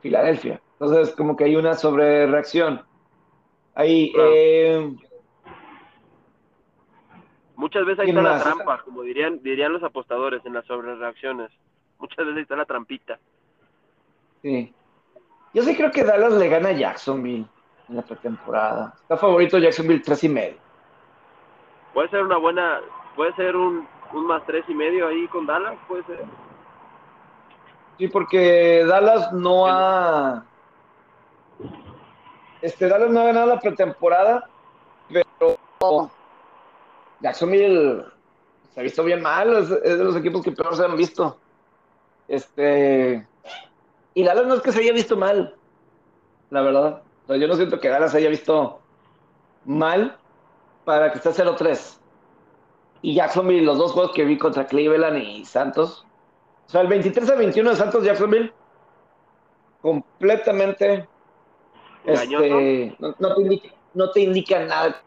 [0.00, 0.60] Filadelfia.
[0.80, 2.82] Entonces, como que hay una sobrereacción.
[3.74, 4.94] Ahí, eh,
[7.54, 11.50] muchas veces ahí está la trampa, como dirían, dirían los apostadores en las sobrereacciones.
[11.98, 13.18] Muchas veces ahí está la trampita.
[14.42, 14.74] Sí.
[15.54, 17.46] Yo sí creo que Dallas le gana a Jacksonville
[17.88, 18.94] en la pretemporada.
[19.02, 20.56] Está favorito Jacksonville tres y medio.
[21.94, 22.80] Puede ser una buena,
[23.16, 26.24] puede ser un, un más tres y medio ahí con Dallas, puede ser.
[27.98, 30.44] Sí, porque Dallas no ha.
[32.60, 34.48] Este, Dallas no ha ganado la pretemporada,
[35.08, 35.58] pero
[37.20, 38.04] Jacksonville
[38.74, 41.38] se ha visto bien mal, es, de los equipos que peor se han visto.
[42.28, 43.26] Este.
[44.14, 45.54] Y Dallas no es que se haya visto mal,
[46.50, 47.02] la verdad.
[47.28, 48.80] yo no siento que Dallas haya visto
[49.64, 50.16] mal
[50.84, 52.01] para que esté 0-3.
[53.02, 56.06] Y Jacksonville, los dos juegos que vi contra Cleveland y Santos,
[56.66, 58.52] o sea, el 23 a 21 de Santos Jacksonville,
[59.80, 61.08] completamente
[62.04, 62.96] este,
[63.94, 65.02] no, te indica, nada.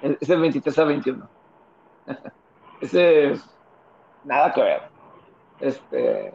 [0.00, 1.28] Es el 23 a 21.
[2.80, 3.34] Ese
[4.24, 4.82] nada que ver.
[5.60, 6.34] Este,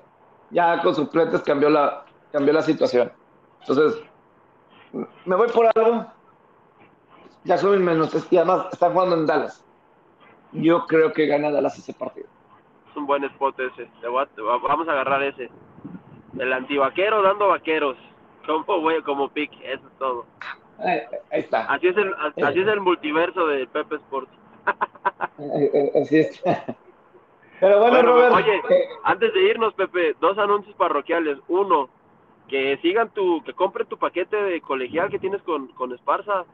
[0.51, 3.11] ya con suplentes cambió la, cambió la situación.
[3.61, 4.03] Entonces,
[5.25, 6.05] me voy por algo.
[7.45, 9.62] Jacksonville menos, y además están jugando en Dallas.
[10.54, 12.28] Yo creo que gana Dallas ese partido
[12.95, 13.88] un buen spot ese.
[14.04, 15.49] vamos a agarrar ese.
[16.38, 17.97] El antivaquero dando vaqueros.
[18.45, 20.26] Como, güey, como pick, eso es todo.
[20.80, 21.01] Ahí,
[21.32, 21.66] está.
[21.66, 24.32] Así es, el, así es el multiverso de Pepe Sports.
[26.01, 26.43] así es.
[27.60, 28.34] Pero bueno, Robert.
[28.34, 31.38] Oye, eh, antes de irnos, Pepe, dos anuncios parroquiales.
[31.47, 31.89] Uno,
[32.49, 36.45] que sigan tu, que compren tu paquete de colegial que tienes con, con Esparza.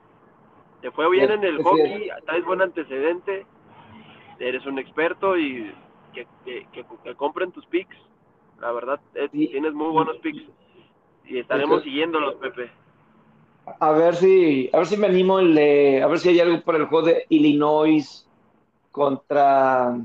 [0.82, 3.46] Te fue bien en el hockey, traes buen antecedente,
[4.40, 5.74] eres un experto y
[6.14, 7.96] que, que, compren tus picks.
[8.60, 9.00] La verdad,
[9.32, 10.44] tienes muy buenos picks.
[11.26, 12.72] Y estaremos siguiéndolos, Pepe.
[13.80, 16.76] A ver si, a ver si me animo el a ver si hay algo por
[16.76, 18.28] el juego de Illinois
[18.92, 19.96] contra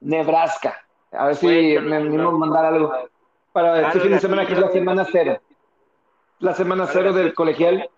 [0.00, 0.86] Nebraska.
[1.10, 2.92] A ver si me animo a mandar algo
[3.52, 5.40] para este fin de semana que es la semana cero.
[6.38, 7.88] La semana cero del colegial.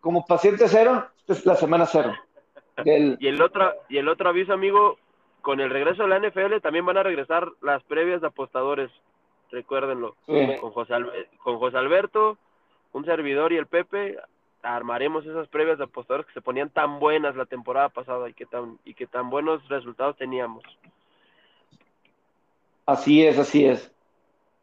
[0.00, 2.14] Como paciente cero, es la semana cero.
[2.84, 4.98] Y el otro y el otro aviso, amigo,
[5.40, 8.90] con el regreso de la NFL también van a regresar las previas de apostadores.
[9.50, 10.14] Recuérdenlo.
[10.26, 10.94] Con, José,
[11.42, 12.36] con José Alberto,
[12.92, 14.18] un servidor y el Pepe
[14.62, 18.44] armaremos esas previas de apostadores que se ponían tan buenas la temporada pasada y que
[18.44, 20.64] tan y que tan buenos resultados teníamos.
[22.86, 23.92] Así es, así es.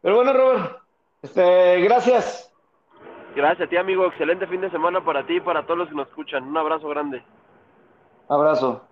[0.02, 0.78] Pero bueno, Robert,
[1.22, 2.52] este, gracias.
[3.34, 4.06] Gracias a ti, amigo.
[4.06, 6.44] Excelente fin de semana para ti y para todos los que nos escuchan.
[6.44, 7.22] Un abrazo grande.
[8.28, 8.88] Abrazo.